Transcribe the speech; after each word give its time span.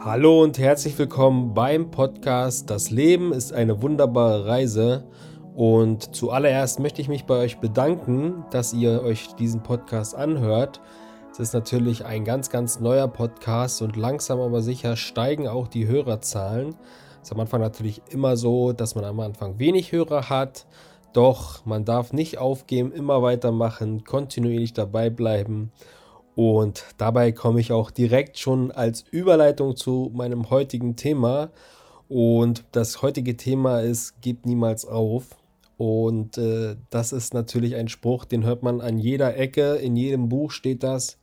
Hallo 0.00 0.42
und 0.42 0.58
herzlich 0.58 0.98
willkommen 0.98 1.54
beim 1.54 1.90
Podcast 1.90 2.70
Das 2.70 2.90
Leben 2.90 3.32
ist 3.32 3.52
eine 3.52 3.82
wunderbare 3.82 4.46
Reise. 4.46 5.06
Und 5.54 6.14
zuallererst 6.14 6.80
möchte 6.80 7.02
ich 7.02 7.08
mich 7.08 7.24
bei 7.24 7.34
euch 7.38 7.58
bedanken, 7.58 8.44
dass 8.50 8.72
ihr 8.72 9.02
euch 9.02 9.34
diesen 9.34 9.62
Podcast 9.62 10.14
anhört. 10.14 10.80
Es 11.30 11.40
ist 11.40 11.52
natürlich 11.52 12.04
ein 12.04 12.24
ganz, 12.24 12.48
ganz 12.48 12.80
neuer 12.80 13.08
Podcast 13.08 13.82
und 13.82 13.96
langsam 13.96 14.40
aber 14.40 14.62
sicher 14.62 14.96
steigen 14.96 15.46
auch 15.46 15.68
die 15.68 15.86
Hörerzahlen. 15.86 16.74
Es 17.20 17.28
ist 17.28 17.32
am 17.32 17.40
Anfang 17.40 17.60
natürlich 17.60 18.02
immer 18.08 18.36
so, 18.36 18.72
dass 18.72 18.94
man 18.94 19.04
am 19.04 19.20
Anfang 19.20 19.58
wenig 19.58 19.92
Hörer 19.92 20.28
hat, 20.30 20.66
doch 21.12 21.64
man 21.64 21.84
darf 21.84 22.12
nicht 22.12 22.38
aufgeben, 22.38 22.92
immer 22.92 23.22
weitermachen, 23.22 24.04
kontinuierlich 24.04 24.72
dabei 24.72 25.10
bleiben. 25.10 25.72
Und 26.34 26.84
dabei 26.98 27.32
komme 27.32 27.60
ich 27.60 27.72
auch 27.72 27.90
direkt 27.90 28.38
schon 28.38 28.70
als 28.70 29.04
Überleitung 29.10 29.74
zu 29.74 30.10
meinem 30.14 30.50
heutigen 30.50 30.94
Thema. 30.94 31.50
Und 32.08 32.64
das 32.72 33.02
heutige 33.02 33.36
Thema 33.36 33.80
ist, 33.80 34.14
gib 34.20 34.46
niemals 34.46 34.84
auf. 34.84 35.36
Und 35.76 36.38
äh, 36.38 36.76
das 36.90 37.12
ist 37.12 37.34
natürlich 37.34 37.76
ein 37.76 37.88
Spruch, 37.88 38.24
den 38.24 38.44
hört 38.44 38.62
man 38.62 38.80
an 38.80 38.98
jeder 38.98 39.36
Ecke, 39.36 39.76
in 39.76 39.96
jedem 39.96 40.28
Buch 40.28 40.50
steht 40.50 40.82
das. 40.82 41.18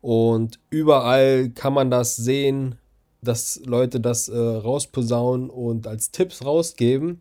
Und 0.00 0.58
überall 0.70 1.48
kann 1.50 1.72
man 1.72 1.90
das 1.90 2.16
sehen, 2.16 2.76
dass 3.22 3.60
Leute 3.64 4.00
das 4.00 4.28
äh, 4.28 4.38
rausposaunen 4.38 5.50
und 5.50 5.86
als 5.86 6.10
Tipps 6.10 6.44
rausgeben, 6.44 7.20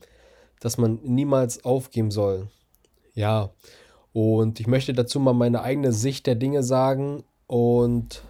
dass 0.59 0.77
man 0.77 0.99
niemals 1.03 1.63
aufgeben 1.65 2.11
soll. 2.11 2.49
Ja, 3.13 3.51
und 4.13 4.59
ich 4.59 4.67
möchte 4.67 4.93
dazu 4.93 5.19
mal 5.19 5.33
meine 5.33 5.61
eigene 5.61 5.91
Sicht 5.91 6.25
der 6.25 6.35
Dinge 6.35 6.63
sagen. 6.63 7.23
Und 7.47 8.23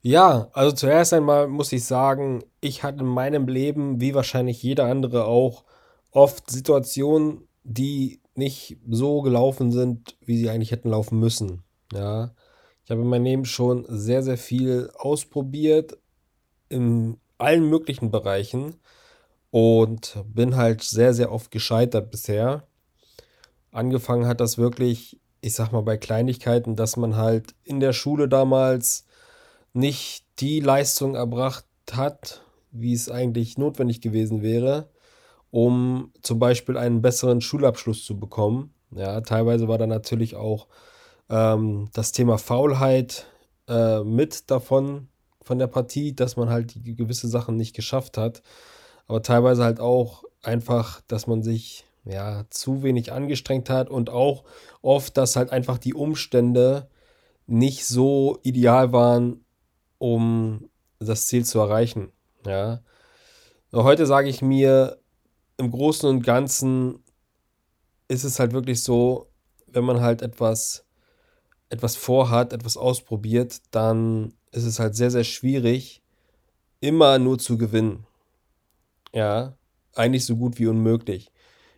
ja, 0.00 0.48
also 0.52 0.74
zuerst 0.74 1.12
einmal 1.12 1.48
muss 1.48 1.72
ich 1.72 1.84
sagen, 1.84 2.42
ich 2.60 2.82
hatte 2.82 3.00
in 3.00 3.06
meinem 3.06 3.46
Leben, 3.48 4.00
wie 4.00 4.14
wahrscheinlich 4.14 4.62
jeder 4.62 4.86
andere 4.86 5.26
auch, 5.26 5.64
oft 6.10 6.50
Situationen, 6.50 7.46
die 7.64 8.20
nicht 8.34 8.78
so 8.88 9.20
gelaufen 9.22 9.72
sind, 9.72 10.16
wie 10.24 10.38
sie 10.38 10.48
eigentlich 10.48 10.70
hätten 10.70 10.90
laufen 10.90 11.18
müssen. 11.18 11.62
Ja, 11.92 12.34
ich 12.84 12.90
habe 12.90 13.02
in 13.02 13.08
meinem 13.08 13.24
Leben 13.24 13.44
schon 13.44 13.84
sehr, 13.88 14.22
sehr 14.22 14.38
viel 14.38 14.90
ausprobiert 14.96 15.98
in 16.68 17.18
allen 17.36 17.68
möglichen 17.68 18.10
Bereichen 18.10 18.76
und 19.56 20.22
bin 20.34 20.54
halt 20.54 20.82
sehr, 20.82 21.14
sehr 21.14 21.32
oft 21.32 21.50
gescheitert 21.50 22.10
bisher. 22.10 22.64
Angefangen 23.72 24.26
hat 24.26 24.38
das 24.42 24.58
wirklich, 24.58 25.18
ich 25.40 25.54
sag 25.54 25.72
mal, 25.72 25.80
bei 25.80 25.96
Kleinigkeiten, 25.96 26.76
dass 26.76 26.98
man 26.98 27.16
halt 27.16 27.54
in 27.64 27.80
der 27.80 27.94
Schule 27.94 28.28
damals 28.28 29.06
nicht 29.72 30.26
die 30.40 30.60
Leistung 30.60 31.14
erbracht 31.14 31.64
hat, 31.90 32.42
wie 32.70 32.92
es 32.92 33.10
eigentlich 33.10 33.56
notwendig 33.56 34.02
gewesen 34.02 34.42
wäre, 34.42 34.90
um 35.50 36.12
zum 36.20 36.38
Beispiel 36.38 36.76
einen 36.76 37.00
besseren 37.00 37.40
Schulabschluss 37.40 38.04
zu 38.04 38.20
bekommen. 38.20 38.74
Ja, 38.90 39.22
teilweise 39.22 39.68
war 39.68 39.78
da 39.78 39.86
natürlich 39.86 40.36
auch 40.36 40.68
ähm, 41.30 41.88
das 41.94 42.12
Thema 42.12 42.36
Faulheit 42.36 43.26
äh, 43.68 44.04
mit 44.04 44.50
davon, 44.50 45.08
von 45.40 45.58
der 45.58 45.68
Partie, 45.68 46.14
dass 46.14 46.36
man 46.36 46.50
halt 46.50 46.74
gewisse 46.84 47.28
Sachen 47.28 47.56
nicht 47.56 47.74
geschafft 47.74 48.18
hat. 48.18 48.42
Aber 49.06 49.22
teilweise 49.22 49.64
halt 49.64 49.80
auch 49.80 50.24
einfach, 50.42 51.00
dass 51.08 51.26
man 51.26 51.42
sich 51.42 51.84
ja 52.04 52.44
zu 52.50 52.82
wenig 52.82 53.12
angestrengt 53.12 53.70
hat 53.70 53.90
und 53.90 54.10
auch 54.10 54.44
oft, 54.82 55.16
dass 55.16 55.36
halt 55.36 55.50
einfach 55.50 55.78
die 55.78 55.94
Umstände 55.94 56.88
nicht 57.46 57.86
so 57.86 58.38
ideal 58.42 58.92
waren, 58.92 59.44
um 59.98 60.68
das 60.98 61.26
Ziel 61.26 61.44
zu 61.44 61.58
erreichen. 61.58 62.12
Ja. 62.44 62.80
Heute 63.72 64.06
sage 64.06 64.28
ich 64.28 64.42
mir, 64.42 64.98
im 65.56 65.70
Großen 65.70 66.08
und 66.08 66.22
Ganzen 66.22 67.02
ist 68.08 68.24
es 68.24 68.38
halt 68.38 68.52
wirklich 68.52 68.82
so, 68.82 69.30
wenn 69.66 69.84
man 69.84 70.00
halt 70.00 70.22
etwas 70.22 70.86
etwas 71.68 71.96
vorhat, 71.96 72.52
etwas 72.52 72.76
ausprobiert, 72.76 73.60
dann 73.70 74.34
ist 74.52 74.64
es 74.64 74.78
halt 74.78 74.94
sehr, 74.94 75.10
sehr 75.10 75.24
schwierig, 75.24 76.02
immer 76.80 77.18
nur 77.18 77.38
zu 77.38 77.58
gewinnen. 77.58 78.05
Ja, 79.16 79.56
eigentlich 79.94 80.26
so 80.26 80.36
gut 80.36 80.58
wie 80.58 80.66
unmöglich. 80.66 81.32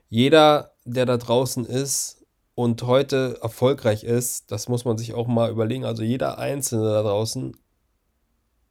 Jeder, 0.09 0.75
der 0.85 1.07
da 1.07 1.17
draußen 1.17 1.65
ist 1.67 2.27
und 2.57 2.83
heute 2.83 3.39
erfolgreich 3.41 4.03
ist, 4.03 4.51
das 4.51 4.69
muss 4.69 4.85
man 4.85 4.99
sich 4.99 5.15
auch 5.15 5.29
mal 5.29 5.49
überlegen. 5.49 5.85
Also 5.85 6.03
jeder 6.03 6.39
Einzelne 6.39 6.83
da 6.91 7.03
draußen 7.05 7.57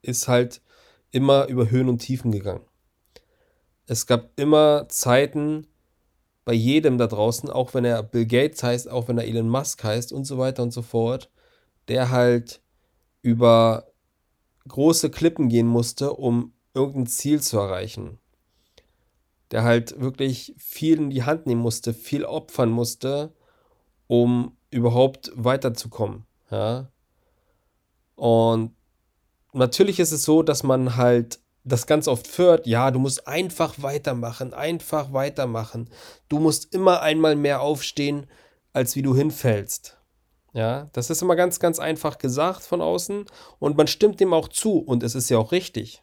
ist 0.01 0.27
halt 0.27 0.61
immer 1.11 1.47
über 1.47 1.69
Höhen 1.69 1.87
und 1.87 1.99
Tiefen 1.99 2.29
gegangen. 2.33 2.65
Es 3.85 4.05
gab 4.05 4.37
immer 4.37 4.89
Zeiten, 4.89 5.67
bei 6.43 6.51
jedem 6.51 6.97
da 6.97 7.07
draußen, 7.07 7.49
auch 7.49 7.73
wenn 7.73 7.85
er 7.85 8.03
Bill 8.03 8.25
Gates 8.25 8.63
heißt, 8.63 8.89
auch 8.89 9.07
wenn 9.07 9.17
er 9.17 9.27
Elon 9.27 9.47
Musk 9.47 9.81
heißt 9.81 10.11
und 10.11 10.25
so 10.25 10.37
weiter 10.37 10.63
und 10.63 10.71
so 10.71 10.81
fort, 10.81 11.31
der 11.87 12.11
halt 12.11 12.61
über 13.21 13.87
große 14.67 15.09
Klippen 15.09 15.47
gehen 15.47 15.67
musste, 15.67 16.11
um 16.11 16.53
irgendein 16.73 17.07
Ziel 17.07 17.41
zu 17.41 17.59
erreichen. 17.59 18.19
Der 19.51 19.63
halt 19.63 19.99
wirklich 19.99 20.53
viel 20.57 20.97
in 20.97 21.09
die 21.09 21.23
Hand 21.23 21.45
nehmen 21.45 21.61
musste, 21.61 21.93
viel 21.93 22.25
opfern 22.25 22.69
musste, 22.69 23.33
um 24.07 24.57
überhaupt 24.71 25.31
weiterzukommen. 25.35 26.25
Ja? 26.51 26.91
Und 28.15 28.75
natürlich 29.53 29.99
ist 29.99 30.11
es 30.11 30.23
so, 30.23 30.43
dass 30.43 30.63
man 30.63 30.95
halt 30.95 31.39
das 31.63 31.85
ganz 31.85 32.07
oft 32.07 32.27
führt, 32.27 32.65
ja, 32.65 32.91
du 32.91 32.99
musst 32.99 33.27
einfach 33.27 33.75
weitermachen, 33.77 34.53
einfach 34.53 35.11
weitermachen. 35.11 35.89
Du 36.29 36.39
musst 36.39 36.73
immer 36.73 37.01
einmal 37.01 37.35
mehr 37.35 37.61
aufstehen, 37.61 38.27
als 38.73 38.95
wie 38.95 39.01
du 39.01 39.15
hinfällst. 39.15 39.97
Ja, 40.53 40.89
das 40.93 41.09
ist 41.09 41.21
immer 41.21 41.35
ganz, 41.35 41.59
ganz 41.59 41.77
einfach 41.77 42.17
gesagt 42.17 42.63
von 42.63 42.81
außen 42.81 43.25
und 43.59 43.77
man 43.77 43.87
stimmt 43.87 44.19
dem 44.19 44.33
auch 44.33 44.47
zu 44.47 44.79
und 44.79 45.03
es 45.03 45.13
ist 45.13 45.29
ja 45.29 45.37
auch 45.37 45.51
richtig. 45.51 46.01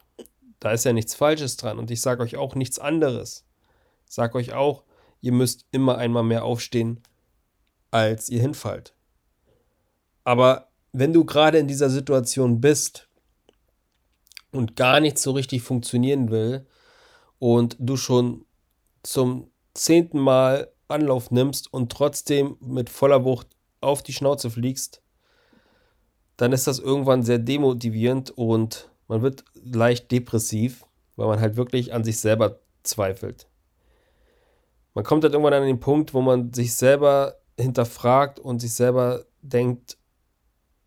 Da 0.65 0.73
ist 0.73 0.85
ja 0.85 0.95
nichts 0.95 1.15
Falsches 1.15 1.57
dran 1.59 1.79
und 1.79 1.91
ich 1.91 2.01
sage 2.01 2.23
euch 2.23 2.37
auch 2.37 2.55
nichts 2.55 2.79
anderes. 2.79 3.45
Ich 4.09 4.15
sage 4.15 4.37
euch 4.39 4.55
auch, 4.55 4.85
ihr 5.21 5.33
müsst 5.33 5.67
immer 5.73 5.99
einmal 5.99 6.23
mehr 6.23 6.45
aufstehen, 6.45 7.03
als 7.91 8.31
ihr 8.31 8.41
hinfallt. 8.41 8.95
Aber 10.25 10.69
wenn 10.93 11.13
du 11.13 11.25
gerade 11.25 11.59
in 11.59 11.69
dieser 11.69 11.91
Situation 11.91 12.61
bist, 12.61 13.09
und 14.55 14.77
gar 14.77 15.01
nicht 15.01 15.19
so 15.19 15.33
richtig 15.33 15.63
funktionieren 15.63 16.31
will 16.31 16.67
und 17.39 17.77
du 17.79 17.97
schon 17.97 18.47
zum 19.03 19.51
zehnten 19.75 20.19
Mal 20.19 20.73
Anlauf 20.87 21.31
nimmst 21.31 21.73
und 21.73 21.91
trotzdem 21.91 22.57
mit 22.61 22.89
voller 22.89 23.25
Wucht 23.25 23.49
auf 23.81 24.03
die 24.03 24.13
Schnauze 24.13 24.51
fliegst, 24.51 25.03
dann 26.37 26.53
ist 26.53 26.67
das 26.67 26.79
irgendwann 26.79 27.23
sehr 27.23 27.39
demotivierend 27.39 28.31
und 28.31 28.91
man 29.09 29.23
wird 29.23 29.45
leicht 29.55 30.11
depressiv, 30.11 30.87
weil 31.17 31.29
man 31.29 31.41
halt 31.41 31.57
wirklich 31.57 31.93
an 31.93 32.05
sich 32.05 32.19
selber 32.19 32.61
zweifelt. 32.83 33.47
Man 34.95 35.05
kommt 35.05 35.25
halt 35.25 35.33
irgendwann 35.33 35.55
an 35.55 35.67
den 35.67 35.81
Punkt, 35.81 36.15
wo 36.15 36.21
man 36.21 36.53
sich 36.53 36.75
selber 36.75 37.37
hinterfragt 37.59 38.39
und 38.39 38.61
sich 38.61 38.75
selber 38.75 39.25
denkt, 39.43 39.99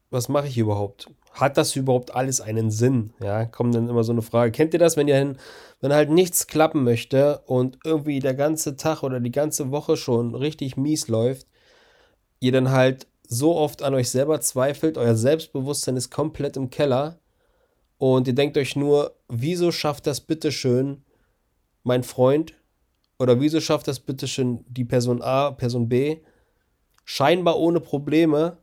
was 0.09 0.29
mache 0.29 0.47
ich 0.47 0.57
überhaupt? 0.57 1.09
hat 1.39 1.57
das 1.57 1.75
überhaupt 1.75 2.15
alles 2.15 2.41
einen 2.41 2.71
Sinn? 2.71 3.13
Ja, 3.21 3.45
kommt 3.45 3.75
dann 3.75 3.89
immer 3.89 4.03
so 4.03 4.11
eine 4.11 4.21
Frage. 4.21 4.51
Kennt 4.51 4.73
ihr 4.73 4.79
das, 4.79 4.97
wenn 4.97 5.07
ihr 5.07 5.17
hin, 5.17 5.37
wenn 5.81 5.93
halt 5.93 6.09
nichts 6.09 6.47
klappen 6.47 6.83
möchte 6.83 7.41
und 7.45 7.79
irgendwie 7.83 8.19
der 8.19 8.33
ganze 8.33 8.75
Tag 8.75 9.03
oder 9.03 9.19
die 9.19 9.31
ganze 9.31 9.71
Woche 9.71 9.97
schon 9.97 10.35
richtig 10.35 10.77
mies 10.77 11.07
läuft, 11.07 11.47
ihr 12.39 12.51
dann 12.51 12.71
halt 12.71 13.07
so 13.27 13.55
oft 13.55 13.83
an 13.83 13.93
euch 13.93 14.09
selber 14.09 14.41
zweifelt, 14.41 14.97
euer 14.97 15.15
Selbstbewusstsein 15.15 15.97
ist 15.97 16.09
komplett 16.09 16.57
im 16.57 16.69
Keller 16.69 17.19
und 17.97 18.27
ihr 18.27 18.35
denkt 18.35 18.57
euch 18.57 18.75
nur, 18.75 19.15
wieso 19.27 19.71
schafft 19.71 20.07
das 20.07 20.21
bitteschön 20.21 21.03
mein 21.83 22.03
Freund 22.03 22.53
oder 23.19 23.39
wieso 23.39 23.59
schafft 23.59 23.87
das 23.87 23.99
bitteschön 23.99 24.63
die 24.67 24.85
Person 24.85 25.21
A, 25.21 25.51
Person 25.51 25.89
B 25.89 26.21
scheinbar 27.05 27.57
ohne 27.57 27.79
Probleme 27.79 28.57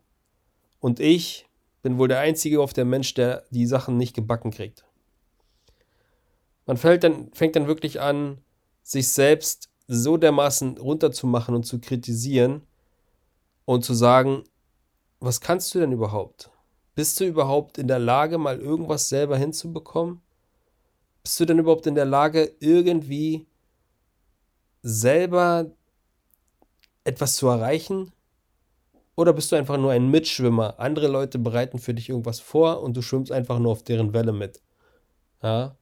und 0.79 1.01
ich 1.01 1.49
bin 1.83 1.99
wohl 1.99 2.09
der 2.09 2.21
Einzige 2.21 2.61
auf 2.61 2.73
der 2.73 2.85
Mensch, 2.85 3.15
der 3.15 3.45
die 3.51 3.67
Sachen 3.67 3.97
nicht 3.97 4.15
gebacken 4.15 4.51
kriegt. 4.51 4.85
Man 6.67 6.77
fällt 6.77 7.05
dann, 7.05 7.31
fängt 7.33 7.57
dann 7.57 7.67
wirklich 7.67 8.01
an, 8.01 8.39
sich 8.83 9.09
selbst 9.09 9.71
so 9.87 10.17
dermaßen 10.17 10.79
runterzumachen 10.79 11.55
und 11.55 11.65
zu 11.65 11.81
kritisieren 11.81 12.63
und 13.65 13.85
zu 13.85 13.95
sagen, 13.95 14.45
was 15.21 15.41
kannst 15.41 15.75
du 15.75 15.81
denn 15.81 15.93
überhaupt? 15.93 16.51
Bist 16.95 17.19
du 17.19 17.25
überhaupt 17.25 17.79
in 17.79 17.89
der 17.89 17.99
Lage, 17.99 18.39
mal 18.39 18.59
irgendwas 18.59 19.09
selber 19.09 19.37
hinzubekommen? 19.37 20.21
Bist 21.23 21.41
du 21.41 21.45
denn 21.45 21.59
überhaupt 21.59 21.87
in 21.87 21.95
der 21.95 22.05
Lage, 22.05 22.53
irgendwie 22.61 23.47
selber 24.83 25.71
etwas 27.03 27.37
zu 27.37 27.49
erreichen? 27.49 28.13
Oder 29.17 29.33
bist 29.33 29.51
du 29.51 29.57
einfach 29.57 29.77
nur 29.77 29.93
ein 29.93 30.11
Mitschwimmer? 30.11 30.79
Andere 30.79 31.09
Leute 31.09 31.39
bereiten 31.39 31.79
für 31.79 31.95
dich 31.95 32.09
irgendwas 32.09 32.41
vor 32.41 32.83
und 32.83 32.97
du 32.97 33.03
schwimmst 33.03 33.33
einfach 33.33 33.59
nur 33.59 33.73
auf 33.73 33.83
deren 33.83 34.13
Welle 34.13 34.33
mit. 34.33 34.61
Ja. 35.43 35.77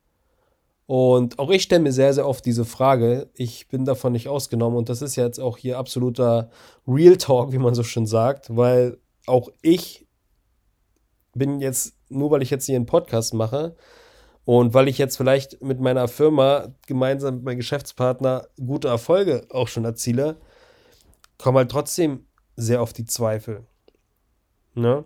Und 0.87 1.39
auch 1.39 1.51
ich 1.51 1.63
stelle 1.63 1.83
mir 1.83 1.93
sehr, 1.93 2.13
sehr 2.13 2.29
oft 2.29 2.45
diese 2.45 2.65
Frage. 2.65 3.31
Ich 3.35 3.69
bin 3.69 3.85
davon 3.85 4.13
nicht 4.13 4.29
ausgenommen 4.29 4.77
und 4.77 4.89
das 4.89 5.01
ist 5.01 5.17
jetzt 5.17 5.39
auch 5.39 5.57
hier 5.57 5.79
absoluter 5.79 6.51
Real 6.87 7.17
Talk, 7.17 7.53
wie 7.53 7.59
man 7.59 7.75
so 7.75 7.83
schön 7.83 8.07
sagt, 8.07 8.55
weil 8.55 8.99
auch 9.27 9.49
ich 9.63 10.07
bin 11.33 11.61
jetzt, 11.61 11.95
nur 12.09 12.31
weil 12.31 12.43
ich 12.43 12.51
jetzt 12.51 12.67
hier 12.67 12.77
einen 12.77 12.87
Podcast 12.87 13.35
mache 13.35 13.77
und 14.45 14.75
weil 14.75 14.89
ich 14.89 14.99
jetzt 14.99 15.17
vielleicht 15.17 15.63
mit 15.63 15.81
meiner 15.81 16.09
Firma 16.09 16.75
gemeinsam 16.87 17.37
mit 17.37 17.45
meinem 17.45 17.57
Geschäftspartner 17.59 18.49
gute 18.57 18.89
Erfolge 18.89 19.47
auch 19.51 19.69
schon 19.69 19.85
erziele, 19.85 20.37
komme 21.39 21.61
halt 21.61 21.71
trotzdem 21.71 22.27
sehr 22.57 22.83
auf 22.83 22.93
die 22.93 23.05
Zweifel. 23.05 23.65
Ne? 24.75 25.05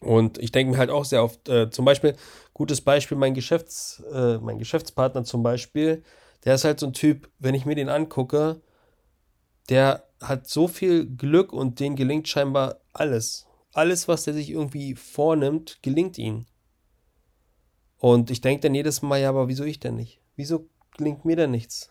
Und 0.00 0.38
ich 0.38 0.52
denke 0.52 0.72
mir 0.72 0.78
halt 0.78 0.90
auch 0.90 1.04
sehr 1.04 1.24
oft, 1.24 1.48
äh, 1.48 1.70
zum 1.70 1.84
Beispiel, 1.84 2.14
gutes 2.54 2.80
Beispiel, 2.80 3.16
mein, 3.16 3.34
Geschäfts, 3.34 4.02
äh, 4.12 4.38
mein 4.38 4.58
Geschäftspartner 4.58 5.24
zum 5.24 5.42
Beispiel, 5.42 6.04
der 6.44 6.54
ist 6.54 6.64
halt 6.64 6.78
so 6.78 6.86
ein 6.86 6.92
Typ, 6.92 7.28
wenn 7.40 7.54
ich 7.54 7.66
mir 7.66 7.74
den 7.74 7.88
angucke, 7.88 8.60
der 9.68 10.04
hat 10.22 10.48
so 10.48 10.68
viel 10.68 11.06
Glück 11.06 11.52
und 11.52 11.80
den 11.80 11.96
gelingt 11.96 12.28
scheinbar 12.28 12.80
alles. 12.92 13.47
Alles, 13.78 14.08
was 14.08 14.24
der 14.24 14.34
sich 14.34 14.50
irgendwie 14.50 14.96
vornimmt, 14.96 15.78
gelingt 15.82 16.18
ihm. 16.18 16.46
Und 17.96 18.28
ich 18.28 18.40
denke 18.40 18.62
dann 18.62 18.74
jedes 18.74 19.02
Mal, 19.02 19.20
ja, 19.20 19.28
aber 19.28 19.46
wieso 19.46 19.62
ich 19.62 19.78
denn 19.78 19.94
nicht? 19.94 20.20
Wieso 20.34 20.68
gelingt 20.96 21.24
mir 21.24 21.36
denn 21.36 21.52
nichts? 21.52 21.88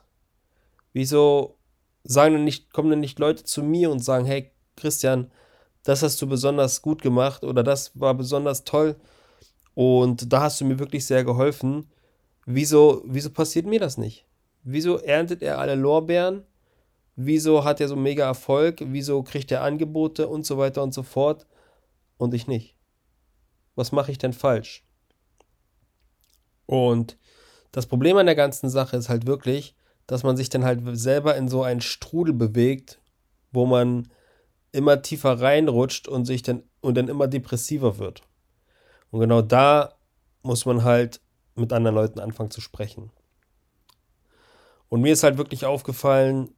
Wieso 0.92 1.56
sagen 2.04 2.34
denn 2.34 2.44
nicht, 2.44 2.74
kommen 2.74 2.90
denn 2.90 3.00
nicht 3.00 3.20
Leute 3.20 3.46
zu 3.46 3.64
mir 3.64 3.90
und 3.90 4.04
sagen, 4.04 4.26
hey, 4.26 4.52
Christian, 4.76 5.32
das 5.84 6.04
hast 6.04 6.22
du 6.22 6.28
besonders 6.28 6.82
gut 6.82 7.02
gemacht 7.02 7.46
oder 7.46 7.64
das 7.64 7.98
war 7.98 8.14
besonders 8.16 8.66
toll 8.66 8.98
und 9.74 10.34
da 10.34 10.42
hast 10.42 10.60
du 10.60 10.66
mir 10.66 10.80
wirklich 10.80 11.06
sehr 11.06 11.24
geholfen. 11.24 11.90
Wieso, 12.46 13.02
wieso 13.06 13.30
passiert 13.30 13.66
mir 13.66 13.80
das 13.80 13.98
nicht? 13.98 14.26
Wieso 14.62 14.98
erntet 14.98 15.42
er 15.42 15.58
alle 15.60 15.76
Lorbeeren? 15.76 16.44
Wieso 17.16 17.64
hat 17.64 17.80
er 17.80 17.88
so 17.88 17.96
mega 17.96 18.26
Erfolg? 18.26 18.84
Wieso 18.88 19.24
kriegt 19.24 19.54
er 19.54 19.64
Angebote 19.64 20.28
und 20.28 20.46
so 20.46 20.58
weiter 20.58 20.84
und 20.84 20.94
so 20.94 21.04
fort 21.04 21.48
und 22.18 22.34
ich 22.34 22.48
nicht? 22.48 22.76
Was 23.76 23.92
mache 23.92 24.12
ich 24.12 24.18
denn 24.18 24.34
falsch? 24.34 24.84
Und 26.66 27.18
das 27.72 27.86
Problem 27.86 28.18
an 28.18 28.26
der 28.26 28.36
ganzen 28.36 28.70
Sache 28.70 28.98
ist 28.98 29.10
halt 29.10 29.28
wirklich, 29.28 29.76
dass 30.08 30.24
man 30.24 30.38
sich 30.38 30.50
dann 30.50 30.66
halt 30.66 30.82
selber 30.98 31.36
in 31.36 31.48
so 31.48 31.64
einen 31.64 31.82
Strudel 31.82 32.34
bewegt, 32.34 33.00
wo 33.52 33.66
man 33.66 34.10
immer 34.72 35.02
tiefer 35.02 35.40
reinrutscht 35.40 36.08
und 36.08 36.26
sich 36.26 36.42
dann 36.42 36.64
und 36.82 36.96
dann 36.96 37.08
immer 37.08 37.28
depressiver 37.28 37.98
wird. 37.98 38.22
Und 39.12 39.20
genau 39.20 39.42
da 39.42 39.96
muss 40.44 40.66
man 40.66 40.84
halt 40.84 41.22
mit 41.56 41.74
anderen 41.74 41.96
Leuten 41.96 42.20
anfangen 42.20 42.52
zu 42.52 42.62
sprechen. 42.62 43.12
Und 44.90 45.02
mir 45.02 45.14
ist 45.14 45.24
halt 45.24 45.38
wirklich 45.38 45.66
aufgefallen, 45.66 46.54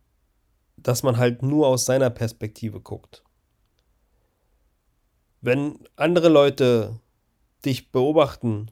dass 0.78 1.04
man 1.04 1.18
halt 1.18 1.42
nur 1.42 1.68
aus 1.68 1.86
seiner 1.86 2.10
Perspektive 2.10 2.80
guckt. 2.80 3.24
Wenn 5.42 5.80
andere 5.96 6.30
Leute 6.30 7.00
dich 7.66 7.92
beobachten, 7.92 8.72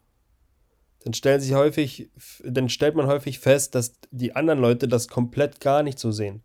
dann 1.03 1.13
stellen 1.13 1.39
sich 1.39 1.53
häufig, 1.53 2.09
dann 2.43 2.69
stellt 2.69 2.95
man 2.95 3.07
häufig 3.07 3.39
fest, 3.39 3.75
dass 3.75 3.93
die 4.11 4.35
anderen 4.35 4.59
Leute 4.59 4.87
das 4.87 5.07
komplett 5.07 5.61
gar 5.61 5.83
nicht 5.83 5.99
so 5.99 6.11
sehen. 6.11 6.43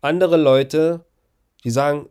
Andere 0.00 0.36
Leute, 0.36 1.04
die 1.64 1.70
sagen, 1.70 2.08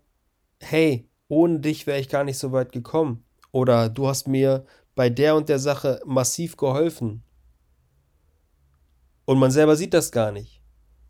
hey, 0.59 1.09
ohne 1.27 1.59
dich 1.59 1.87
wäre 1.87 1.99
ich 1.99 2.09
gar 2.09 2.23
nicht 2.23 2.37
so 2.37 2.51
weit 2.51 2.71
gekommen. 2.71 3.23
Oder 3.51 3.89
du 3.89 4.07
hast 4.07 4.27
mir 4.27 4.65
bei 4.95 5.09
der 5.09 5.35
und 5.35 5.47
der 5.49 5.59
Sache 5.59 6.01
massiv 6.05 6.57
geholfen. 6.57 7.23
Und 9.25 9.39
man 9.39 9.51
selber 9.51 9.75
sieht 9.75 9.93
das 9.93 10.11
gar 10.11 10.31
nicht. 10.31 10.61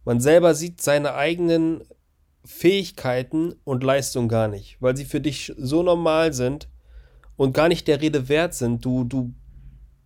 Man 0.05 0.19
selber 0.19 0.53
sieht 0.53 0.81
seine 0.81 1.15
eigenen 1.15 1.83
Fähigkeiten 2.45 3.53
und 3.63 3.83
Leistungen 3.83 4.29
gar 4.29 4.47
nicht, 4.47 4.77
weil 4.79 4.95
sie 4.95 5.05
für 5.05 5.21
dich 5.21 5.53
so 5.57 5.83
normal 5.83 6.33
sind 6.33 6.69
und 7.35 7.53
gar 7.53 7.67
nicht 7.67 7.87
der 7.87 8.01
Rede 8.01 8.29
wert 8.29 8.53
sind. 8.53 8.83
Du, 8.83 9.03
du, 9.03 9.33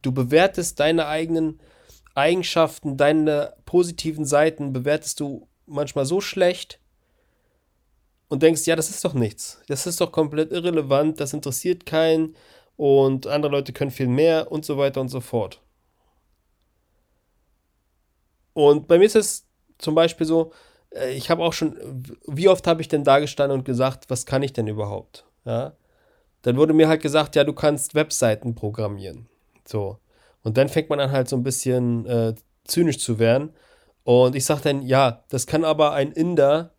du 0.02 0.12
bewertest 0.12 0.80
deine 0.80 1.08
eigenen 1.08 1.60
Eigenschaften, 2.16 2.98
deine 2.98 3.54
positiven 3.66 4.26
Seiten, 4.26 4.74
bewertest 4.74 5.20
du 5.20 5.48
manchmal 5.66 6.06
so 6.06 6.22
schlecht, 6.22 6.80
und 8.34 8.42
denkst, 8.42 8.66
ja, 8.66 8.76
das 8.76 8.90
ist 8.90 9.06
doch 9.06 9.14
nichts. 9.14 9.62
Das 9.68 9.86
ist 9.86 10.02
doch 10.02 10.12
komplett 10.12 10.52
irrelevant, 10.52 11.20
das 11.20 11.34
interessiert 11.34 11.86
keinen 11.86 12.36
und 12.78 13.28
andere 13.28 13.52
Leute 13.52 13.74
können 13.74 13.92
viel 13.92 14.08
mehr 14.08 14.52
und 14.52 14.66
so 14.66 14.76
weiter 14.76 15.02
und 15.02 15.10
so 15.10 15.22
fort. 15.22 15.62
Und 18.54 18.88
bei 18.88 18.98
mir 18.98 19.06
ist 19.06 19.16
es 19.16 19.46
zum 19.78 19.94
Beispiel 19.94 20.26
so, 20.26 20.52
ich 21.12 21.30
habe 21.30 21.44
auch 21.44 21.54
schon, 21.54 21.76
wie 22.28 22.48
oft 22.48 22.68
habe 22.68 22.82
ich 22.82 22.88
denn 22.88 23.04
da 23.04 23.20
gestanden 23.20 23.60
und 23.60 23.66
gesagt, 23.66 24.10
was 24.10 24.26
kann 24.26 24.44
ich 24.44 24.54
denn 24.54 24.68
überhaupt? 24.68 25.26
Ja? 25.46 25.74
Dann 26.44 26.58
wurde 26.58 26.74
mir 26.74 26.88
halt 26.88 27.02
gesagt, 27.02 27.36
ja, 27.36 27.44
du 27.44 27.54
kannst 27.54 27.96
Webseiten 27.96 28.56
programmieren. 28.56 29.28
So. 29.66 29.98
Und 30.44 30.58
dann 30.58 30.70
fängt 30.70 30.90
man 30.90 31.00
an 31.00 31.12
halt 31.12 31.30
so 31.30 31.36
ein 31.36 31.44
bisschen 31.44 32.06
äh, 32.06 32.36
zynisch 32.66 33.00
zu 33.00 33.18
werden. 33.18 33.54
Und 34.04 34.36
ich 34.36 34.46
sage 34.46 34.62
dann, 34.64 34.82
ja, 34.82 35.24
das 35.30 35.48
kann 35.48 35.64
aber 35.64 35.94
ein 35.94 36.12
Inder 36.12 36.74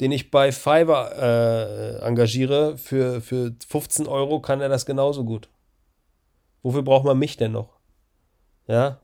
den 0.00 0.12
ich 0.12 0.30
bei 0.30 0.50
Fiverr 0.50 1.12
äh, 1.18 1.98
engagiere, 2.06 2.78
für, 2.78 3.20
für 3.20 3.54
15 3.68 4.06
Euro 4.08 4.40
kann 4.40 4.60
er 4.60 4.70
das 4.70 4.86
genauso 4.86 5.24
gut. 5.24 5.50
Wofür 6.62 6.82
braucht 6.82 7.04
man 7.04 7.18
mich 7.18 7.36
denn 7.36 7.52
noch? 7.52 7.78
Ja. 8.66 9.00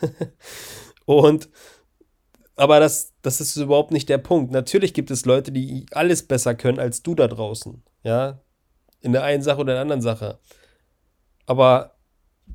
Und, 1.06 1.48
aber 2.56 2.80
das, 2.80 3.12
das 3.22 3.40
ist 3.40 3.56
überhaupt 3.56 3.90
nicht 3.90 4.08
der 4.08 4.18
Punkt. 4.18 4.52
Natürlich 4.52 4.94
gibt 4.94 5.10
es 5.10 5.24
Leute, 5.24 5.52
die 5.52 5.86
alles 5.92 6.26
besser 6.26 6.54
können 6.54 6.78
als 6.78 7.02
du 7.02 7.14
da 7.14 7.26
draußen. 7.26 7.82
Ja. 8.02 8.40
In 9.00 9.12
der 9.12 9.24
einen 9.24 9.42
Sache 9.42 9.60
oder 9.60 9.72
in 9.72 9.76
der 9.76 9.82
anderen 9.82 10.02
Sache. 10.02 10.38
Aber 11.46 11.96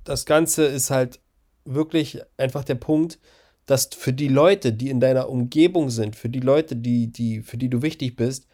das 0.03 0.25
Ganze 0.25 0.65
ist 0.65 0.89
halt 0.89 1.19
wirklich 1.65 2.21
einfach 2.37 2.63
der 2.63 2.75
Punkt, 2.75 3.19
dass 3.65 3.89
für 3.93 4.13
die 4.13 4.29
Leute, 4.29 4.73
die 4.73 4.89
in 4.89 4.99
deiner 4.99 5.29
Umgebung 5.29 5.89
sind, 5.89 6.15
für 6.15 6.29
die 6.29 6.39
Leute, 6.39 6.75
die, 6.75 7.11
die, 7.11 7.41
für 7.41 7.57
die 7.57 7.69
du 7.69 7.81
wichtig 7.81 8.15
bist, 8.15 8.47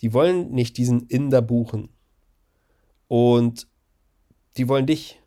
die 0.00 0.12
wollen 0.12 0.50
nicht 0.50 0.76
diesen 0.76 1.06
Inder 1.06 1.40
buchen. 1.40 1.88
Und 3.06 3.66
die 4.56 4.68
wollen 4.68 4.86
dich, 4.86 5.17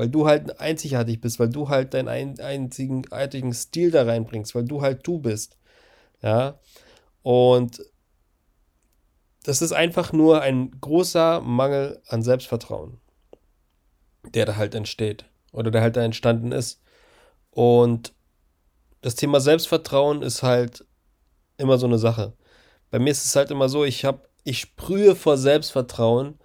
weil 0.00 0.08
du 0.08 0.26
halt 0.26 0.58
einzigartig 0.58 1.20
bist, 1.20 1.38
weil 1.38 1.50
du 1.50 1.68
halt 1.68 1.92
deinen 1.92 2.08
ein, 2.08 2.40
einzigen, 2.40 3.02
einzigen 3.12 3.52
Stil 3.52 3.90
da 3.90 4.04
reinbringst, 4.04 4.54
weil 4.54 4.64
du 4.64 4.80
halt 4.80 5.06
du 5.06 5.18
bist. 5.18 5.58
Ja. 6.22 6.58
Und 7.20 7.84
das 9.42 9.60
ist 9.60 9.72
einfach 9.72 10.14
nur 10.14 10.40
ein 10.40 10.70
großer 10.80 11.42
Mangel 11.42 12.00
an 12.08 12.22
Selbstvertrauen, 12.22 12.98
der 14.32 14.46
da 14.46 14.56
halt 14.56 14.74
entsteht 14.74 15.26
oder 15.52 15.70
der 15.70 15.82
halt 15.82 15.98
da 15.98 16.02
entstanden 16.02 16.50
ist. 16.50 16.80
Und 17.50 18.14
das 19.02 19.16
Thema 19.16 19.38
Selbstvertrauen 19.38 20.22
ist 20.22 20.42
halt 20.42 20.86
immer 21.58 21.76
so 21.76 21.84
eine 21.86 21.98
Sache. 21.98 22.32
Bei 22.90 22.98
mir 22.98 23.10
ist 23.10 23.26
es 23.26 23.36
halt 23.36 23.50
immer 23.50 23.68
so, 23.68 23.84
ich 23.84 24.06
habe, 24.06 24.26
ich 24.44 24.60
sprühe 24.60 25.14
vor 25.14 25.36
Selbstvertrauen, 25.36 26.38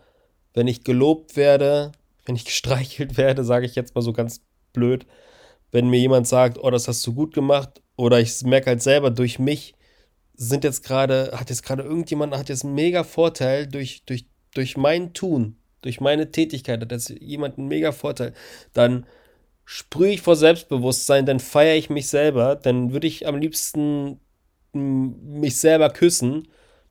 wenn 0.53 0.67
ich 0.67 0.83
gelobt 0.83 1.37
werde, 1.37 1.93
wenn 2.25 2.35
ich 2.35 2.45
gestreichelt 2.45 3.17
werde, 3.17 3.43
sage 3.43 3.65
ich 3.65 3.75
jetzt 3.75 3.95
mal 3.95 4.01
so 4.01 4.13
ganz 4.13 4.41
blöd, 4.73 5.05
wenn 5.71 5.89
mir 5.89 5.99
jemand 5.99 6.27
sagt, 6.27 6.57
oh, 6.61 6.69
das 6.69 6.87
hast 6.87 7.05
du 7.05 7.13
gut 7.13 7.33
gemacht, 7.33 7.81
oder 7.97 8.19
ich 8.19 8.41
merke 8.43 8.67
halt 8.67 8.81
selber 8.81 9.11
durch 9.11 9.39
mich, 9.39 9.73
sind 10.33 10.63
jetzt 10.63 10.83
gerade, 10.83 11.31
hat 11.33 11.49
jetzt 11.49 11.63
gerade 11.63 11.83
irgendjemand, 11.83 12.35
hat 12.35 12.49
jetzt 12.49 12.65
einen 12.65 12.75
mega 12.75 13.03
Vorteil 13.03 13.67
durch, 13.67 14.03
durch, 14.05 14.25
durch 14.53 14.75
mein 14.75 15.13
Tun, 15.13 15.57
durch 15.81 16.01
meine 16.01 16.31
Tätigkeit, 16.31 16.81
hat 16.81 16.91
jetzt 16.91 17.09
jemand 17.09 17.57
einen 17.57 17.67
mega 17.67 17.91
Vorteil, 17.91 18.33
dann 18.73 19.05
sprühe 19.65 20.11
ich 20.11 20.21
vor 20.21 20.35
Selbstbewusstsein, 20.35 21.25
dann 21.25 21.39
feiere 21.39 21.75
ich 21.75 21.89
mich 21.89 22.07
selber, 22.07 22.55
dann 22.55 22.91
würde 22.91 23.07
ich 23.07 23.27
am 23.27 23.37
liebsten 23.37 24.19
mich 24.73 25.57
selber 25.57 25.89
küssen, 25.89 26.47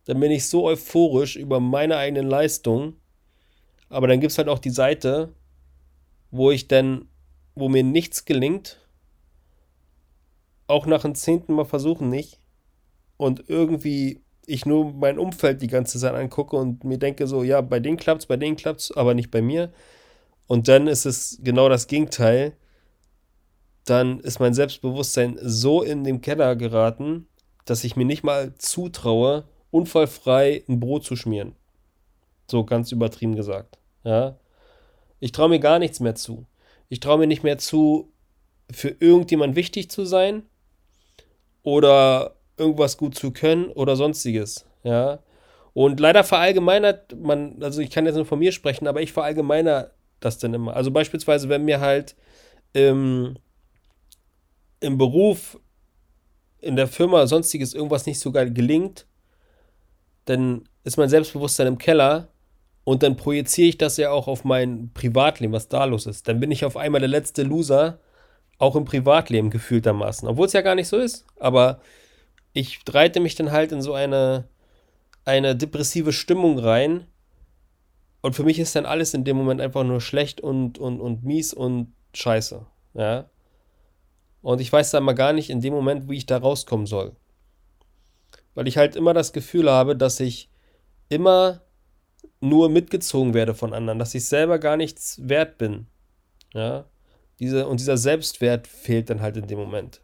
dann 0.07 0.21
bin 0.21 0.31
ich 0.31 0.49
so 0.49 0.65
euphorisch 0.65 1.37
über 1.37 1.61
meine 1.61 1.97
eigenen 1.97 2.27
Leistungen. 2.27 3.01
Aber 3.89 4.09
dann 4.09 4.21
gibt 4.21 4.33
es 4.33 4.39
halt 4.39 4.49
auch 4.49 4.59
die 4.59 4.71
Seite, 4.71 5.35
wo 6.31 6.51
ich 6.51 6.69
dann, 6.69 7.09
wo 7.55 7.69
mir 7.69 7.85
nichts 7.85 8.25
gelingt, 8.25 8.81
auch 10.67 10.87
nach 10.87 11.03
dem 11.03 11.15
zehnten 11.15 11.55
Mal 11.55 11.65
versuchen 11.65 12.09
nicht, 12.09 12.41
und 13.17 13.49
irgendwie 13.49 14.23
ich 14.45 14.67
nur 14.67 14.93
mein 14.93 15.19
Umfeld 15.19 15.63
die 15.63 15.69
ganze 15.69 15.99
Zeit 15.99 16.15
angucke 16.15 16.57
und 16.57 16.85
mir 16.85 16.99
denke 16.99 17.27
so, 17.27 17.45
ja, 17.45 17.61
bei 17.61 17.79
denen 17.81 17.97
klappt's, 17.97 18.27
bei 18.27 18.37
denen 18.37 18.57
klappt's, 18.57 18.91
aber 18.93 19.15
nicht 19.15 19.31
bei 19.31 19.41
mir. 19.41 19.73
Und 20.47 20.69
dann 20.69 20.89
ist 20.89 21.07
es 21.07 21.39
genau 21.43 21.69
das 21.69 21.87
Gegenteil 21.87 22.57
dann 23.85 24.21
ist 24.21 24.41
mein 24.41 24.55
Selbstbewusstsein 24.55 25.39
so 25.43 25.83
in 25.83 26.05
den 26.05 26.21
Keller 26.21 26.57
geraten, 26.57 27.29
dass 27.65 27.85
ich 27.85 27.97
mir 27.97 28.05
nicht 28.05 28.25
mal 28.25 28.55
zutraue, 28.59 29.45
unfallfrei 29.71 30.65
ein 30.69 30.81
Brot 30.81 31.05
zu 31.05 31.17
schmieren. 31.17 31.55
So 32.51 32.65
ganz 32.65 32.93
übertrieben 32.93 33.37
gesagt. 33.37 33.79
Ja. 34.05 34.37
Ich 35.21 35.33
traue 35.33 35.49
mir 35.49 35.61
gar 35.61 35.79
nichts 35.79 36.01
mehr 36.01 36.15
zu. 36.15 36.47
Ich 36.89 37.01
traue 37.01 37.19
mir 37.19 37.27
nicht 37.27 37.43
mehr 37.43 37.59
zu, 37.59 38.13
für 38.71 38.89
irgendjemand 39.01 39.57
wichtig 39.57 39.91
zu 39.91 40.05
sein 40.05 40.43
oder 41.63 42.37
irgendwas 42.57 42.97
gut 42.97 43.15
zu 43.15 43.33
können 43.33 43.67
oder 43.71 43.97
sonstiges. 43.97 44.67
Ja. 44.83 45.21
Und 45.73 45.99
leider 45.99 46.23
verallgemeinert 46.23 47.17
man, 47.19 47.63
also 47.63 47.81
ich 47.81 47.91
kann 47.91 48.07
jetzt 48.07 48.15
nur 48.15 48.27
von 48.27 48.39
mir 48.39 48.53
sprechen, 48.53 48.87
aber 48.87 49.03
ich 49.03 49.13
verallgemeiner 49.13 49.91
das 50.21 50.39
dann 50.39 50.55
immer. 50.55 50.77
Also 50.77 50.91
beispielsweise, 50.91 51.49
wenn 51.49 51.65
mir 51.65 51.81
halt 51.81 52.15
im, 52.73 53.37
im 54.81 54.99
Beruf, 54.99 55.59
in 56.61 56.77
der 56.77 56.87
Firma, 56.87 57.27
sonstiges 57.27 57.75
irgendwas 57.75 58.07
nicht 58.07 58.21
so 58.21 58.31
geil 58.31 58.53
gelingt, 58.53 59.07
dann 60.27 60.69
ist 60.85 60.97
mein 60.97 61.09
Selbstbewusstsein 61.09 61.67
im 61.67 61.79
Keller 61.79 62.29
und 62.85 63.03
dann 63.03 63.17
projiziere 63.17 63.69
ich 63.69 63.79
das 63.79 63.97
ja 63.97 64.11
auch 64.11 64.29
auf 64.29 64.45
mein 64.45 64.91
Privatleben, 64.93 65.55
was 65.55 65.69
da 65.69 65.85
los 65.87 66.07
ist. 66.07 66.29
Dann 66.29 66.39
bin 66.39 66.51
ich 66.51 66.65
auf 66.67 66.77
einmal 66.77 67.01
der 67.01 67.09
letzte 67.09 67.43
Loser, 67.43 67.99
auch 68.59 68.77
im 68.77 68.85
Privatleben 68.85 69.51
gefühltermaßen. 69.51 70.29
Obwohl 70.29 70.47
es 70.47 70.53
ja 70.53 70.61
gar 70.61 70.75
nicht 70.75 70.89
so 70.89 70.99
ist. 70.99 71.25
Aber 71.41 71.81
ich 72.53 72.81
reite 72.89 73.21
mich 73.21 73.35
dann 73.35 73.51
halt 73.51 73.73
in 73.73 73.81
so 73.81 73.95
eine, 73.95 74.49
eine 75.25 75.57
depressive 75.57 76.13
Stimmung 76.13 76.59
rein. 76.59 77.07
Und 78.21 78.35
für 78.35 78.45
mich 78.45 78.59
ist 78.59 78.77
dann 78.77 78.87
alles 78.87 79.15
in 79.15 79.25
dem 79.25 79.37
Moment 79.37 79.61
einfach 79.61 79.83
nur 79.83 80.01
schlecht 80.01 80.41
und, 80.41 80.79
und, 80.79 81.01
und 81.01 81.25
mies 81.25 81.55
und 81.55 81.95
scheiße. 82.13 82.67
Ja. 82.95 83.31
Und 84.43 84.61
ich 84.61 84.71
weiß 84.71 84.91
dann 84.91 85.05
mal 85.05 85.15
gar 85.15 85.33
nicht 85.33 85.49
in 85.49 85.63
dem 85.63 85.73
Moment, 85.73 86.09
wie 86.09 86.17
ich 86.17 86.27
da 86.27 86.37
rauskommen 86.37 86.87
soll. 86.87 87.17
Weil 88.55 88.69
ich 88.69 88.77
halt 88.77 88.95
immer 88.95 89.15
das 89.15 89.33
Gefühl 89.33 89.71
habe, 89.71 89.97
dass 89.97 90.21
ich 90.21 90.51
immer 91.09 91.63
nur 92.45 92.69
mitgezogen 92.69 93.35
werde 93.35 93.55
von 93.55 93.73
anderen, 93.73 93.99
dass 93.99 94.15
ich 94.15 94.27
selber 94.27 94.59
gar 94.59 94.77
nichts 94.77 95.19
wert 95.23 95.59
bin. 95.59 95.87
Ja. 96.53 96.85
Diese, 97.41 97.67
und 97.67 97.81
dieser 97.81 97.97
Selbstwert 97.97 98.67
fehlt 98.69 99.11
dann 99.11 99.21
halt 99.21 99.37
in 99.37 99.47
dem 99.47 99.59
Moment. 99.59 100.03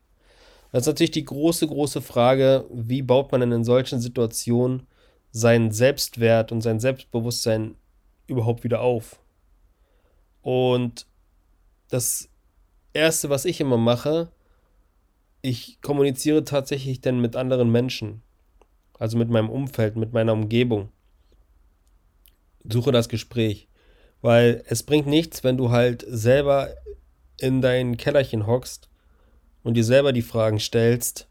Das 0.73 0.83
ist 0.83 0.87
natürlich 0.87 1.11
die 1.11 1.25
große, 1.25 1.67
große 1.67 2.01
Frage, 2.01 2.65
wie 2.73 3.03
baut 3.03 3.31
man 3.31 3.41
denn 3.41 3.53
in 3.53 3.65
solchen 3.65 4.01
Situationen 4.01 4.87
seinen 5.33 5.71
Selbstwert 5.71 6.51
und 6.51 6.61
sein 6.61 6.81
Selbstbewusstsein 6.81 7.77
überhaupt 8.27 8.65
wieder 8.65 8.81
auf? 8.81 9.21
Und 10.43 11.07
das 11.89 12.29
Erste, 12.93 13.31
was 13.31 13.45
ich 13.45 13.61
immer 13.61 13.77
mache, 13.77 14.33
ich 15.43 15.81
kommuniziere 15.83 16.45
tatsächlich 16.45 17.01
dann 17.01 17.21
mit 17.21 17.37
anderen 17.37 17.71
Menschen. 17.71 18.23
Also 18.99 19.17
mit 19.17 19.31
meinem 19.31 19.51
Umfeld, 19.51 19.97
mit 19.97 20.13
meiner 20.13 20.33
Umgebung. 20.33 20.91
Suche 22.69 22.93
das 22.93 23.09
Gespräch. 23.09 23.69
Weil 24.23 24.63
es 24.67 24.83
bringt 24.83 25.07
nichts, 25.07 25.45
wenn 25.45 25.57
du 25.57 25.71
halt 25.71 26.05
selber 26.07 26.75
in 27.39 27.63
dein 27.63 27.97
Kellerchen 27.97 28.47
hockst 28.47 28.89
und 29.63 29.75
dir 29.75 29.85
selber 29.85 30.13
die 30.13 30.23
Fragen 30.23 30.61
stellst, 30.61 31.29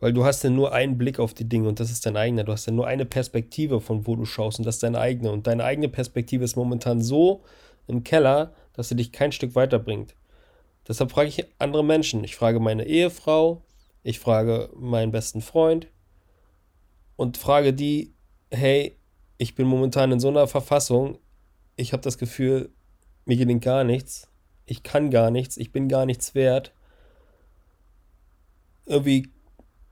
weil 0.00 0.12
du 0.12 0.24
hast 0.24 0.42
ja 0.44 0.50
nur 0.50 0.72
einen 0.72 0.98
Blick 0.98 1.18
auf 1.18 1.34
die 1.34 1.48
Dinge 1.48 1.68
und 1.68 1.78
das 1.78 1.90
ist 1.90 2.06
dein 2.06 2.16
eigener. 2.16 2.44
Du 2.44 2.52
hast 2.52 2.66
ja 2.66 2.72
nur 2.72 2.86
eine 2.86 3.04
Perspektive, 3.04 3.80
von 3.80 4.06
wo 4.06 4.16
du 4.16 4.24
schaust 4.24 4.58
und 4.58 4.64
das 4.64 4.76
ist 4.76 4.82
deine 4.82 4.98
eigene. 4.98 5.30
Und 5.30 5.46
deine 5.46 5.64
eigene 5.64 5.88
Perspektive 5.88 6.44
ist 6.44 6.56
momentan 6.56 7.02
so 7.02 7.42
im 7.86 8.02
Keller, 8.02 8.54
dass 8.72 8.88
sie 8.88 8.96
dich 8.96 9.12
kein 9.12 9.32
Stück 9.32 9.54
weiterbringt. 9.54 10.14
Deshalb 10.88 11.10
frage 11.10 11.28
ich 11.28 11.44
andere 11.58 11.84
Menschen. 11.84 12.24
Ich 12.24 12.34
frage 12.34 12.60
meine 12.60 12.86
Ehefrau, 12.86 13.62
ich 14.02 14.18
frage 14.18 14.70
meinen 14.74 15.12
besten 15.12 15.42
Freund, 15.42 15.86
und 17.16 17.36
frage 17.36 17.74
die, 17.74 18.14
hey, 18.50 18.96
ich 19.40 19.54
bin 19.54 19.66
momentan 19.66 20.12
in 20.12 20.20
so 20.20 20.28
einer 20.28 20.46
Verfassung, 20.46 21.18
ich 21.76 21.94
habe 21.94 22.02
das 22.02 22.18
Gefühl, 22.18 22.68
mir 23.24 23.38
gelingt 23.38 23.64
gar 23.64 23.84
nichts, 23.84 24.28
ich 24.66 24.82
kann 24.82 25.10
gar 25.10 25.30
nichts, 25.30 25.56
ich 25.56 25.72
bin 25.72 25.88
gar 25.88 26.04
nichts 26.04 26.34
wert. 26.34 26.72
Irgendwie 28.84 29.30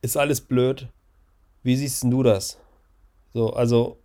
ist 0.02 0.18
alles 0.18 0.42
blöd. 0.42 0.88
Wie 1.62 1.76
siehst 1.76 2.04
du 2.04 2.22
das? 2.22 2.58
So, 3.32 3.54
also 3.54 3.98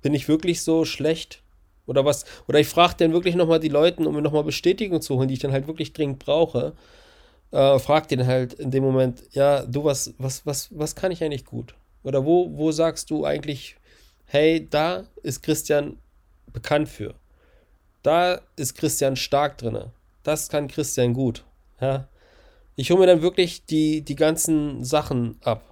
bin 0.00 0.14
ich 0.14 0.26
wirklich 0.26 0.62
so 0.62 0.86
schlecht? 0.86 1.42
Oder 1.86 2.04
was? 2.04 2.24
Oder 2.48 2.60
ich 2.60 2.68
frage 2.68 2.94
dann 2.96 3.12
wirklich 3.12 3.34
nochmal 3.34 3.60
die 3.60 3.68
Leute, 3.68 4.08
um 4.08 4.14
mir 4.14 4.22
nochmal 4.22 4.44
Bestätigung 4.44 5.02
zu 5.02 5.16
holen, 5.16 5.28
die 5.28 5.34
ich 5.34 5.40
dann 5.40 5.52
halt 5.52 5.66
wirklich 5.66 5.92
dringend 5.92 6.18
brauche 6.18 6.74
äh, 7.50 7.78
fragt 7.78 8.12
ihn 8.12 8.26
halt 8.26 8.54
in 8.54 8.70
dem 8.70 8.84
Moment, 8.84 9.22
ja, 9.32 9.64
du, 9.64 9.84
was, 9.84 10.14
was, 10.18 10.44
was, 10.46 10.68
was 10.76 10.94
kann 10.94 11.12
ich 11.12 11.22
eigentlich 11.22 11.44
gut? 11.44 11.74
Oder 12.06 12.24
wo, 12.24 12.56
wo 12.56 12.70
sagst 12.70 13.10
du 13.10 13.24
eigentlich, 13.24 13.74
hey, 14.26 14.64
da 14.70 15.06
ist 15.24 15.42
Christian 15.42 15.98
bekannt 16.52 16.88
für. 16.88 17.14
Da 18.04 18.40
ist 18.54 18.76
Christian 18.76 19.16
stark 19.16 19.58
drin. 19.58 19.90
Das 20.22 20.48
kann 20.48 20.68
Christian 20.68 21.14
gut. 21.14 21.44
Ja. 21.80 22.06
Ich 22.76 22.92
hole 22.92 23.00
mir 23.00 23.06
dann 23.08 23.22
wirklich 23.22 23.66
die, 23.66 24.02
die 24.02 24.14
ganzen 24.14 24.84
Sachen 24.84 25.36
ab. 25.42 25.64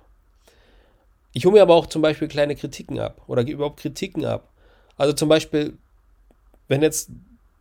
Ich 1.33 1.45
hole 1.45 1.55
mir 1.55 1.63
aber 1.63 1.77
auch 1.77 1.87
zum 1.87 2.03
Beispiel 2.03 2.27
kleine 2.27 2.57
Kritiken 2.57 2.99
ab 2.99 3.23
oder 3.29 3.47
überhaupt 3.47 3.79
Kritiken 3.79 4.25
ab. 4.25 4.53
Also 4.97 5.13
zum 5.13 5.29
Beispiel, 5.29 5.79
wenn 6.67 6.83
jetzt, 6.83 7.11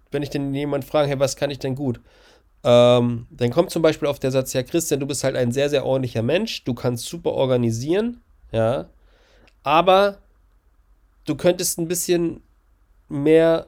wenn 0.09 0.23
ich 0.23 0.31
denn 0.31 0.51
jemand 0.55 0.83
frage, 0.83 1.09
hey, 1.09 1.19
was 1.19 1.35
kann 1.35 1.51
ich 1.51 1.59
denn 1.59 1.75
gut? 1.75 1.99
Ähm, 2.63 3.27
dann 3.29 3.51
kommt 3.51 3.69
zum 3.69 3.83
Beispiel 3.83 4.07
auf 4.07 4.17
der 4.17 4.31
Satz, 4.31 4.53
ja, 4.53 4.63
Christian, 4.63 4.99
du 4.99 5.05
bist 5.05 5.23
halt 5.23 5.35
ein 5.35 5.51
sehr, 5.51 5.69
sehr 5.69 5.85
ordentlicher 5.85 6.23
Mensch, 6.23 6.63
du 6.63 6.73
kannst 6.73 7.05
super 7.05 7.33
organisieren, 7.33 8.19
ja, 8.53 8.87
aber 9.63 10.19
du 11.25 11.35
könntest 11.35 11.79
ein 11.79 11.87
bisschen 11.87 12.41
mehr, 13.09 13.67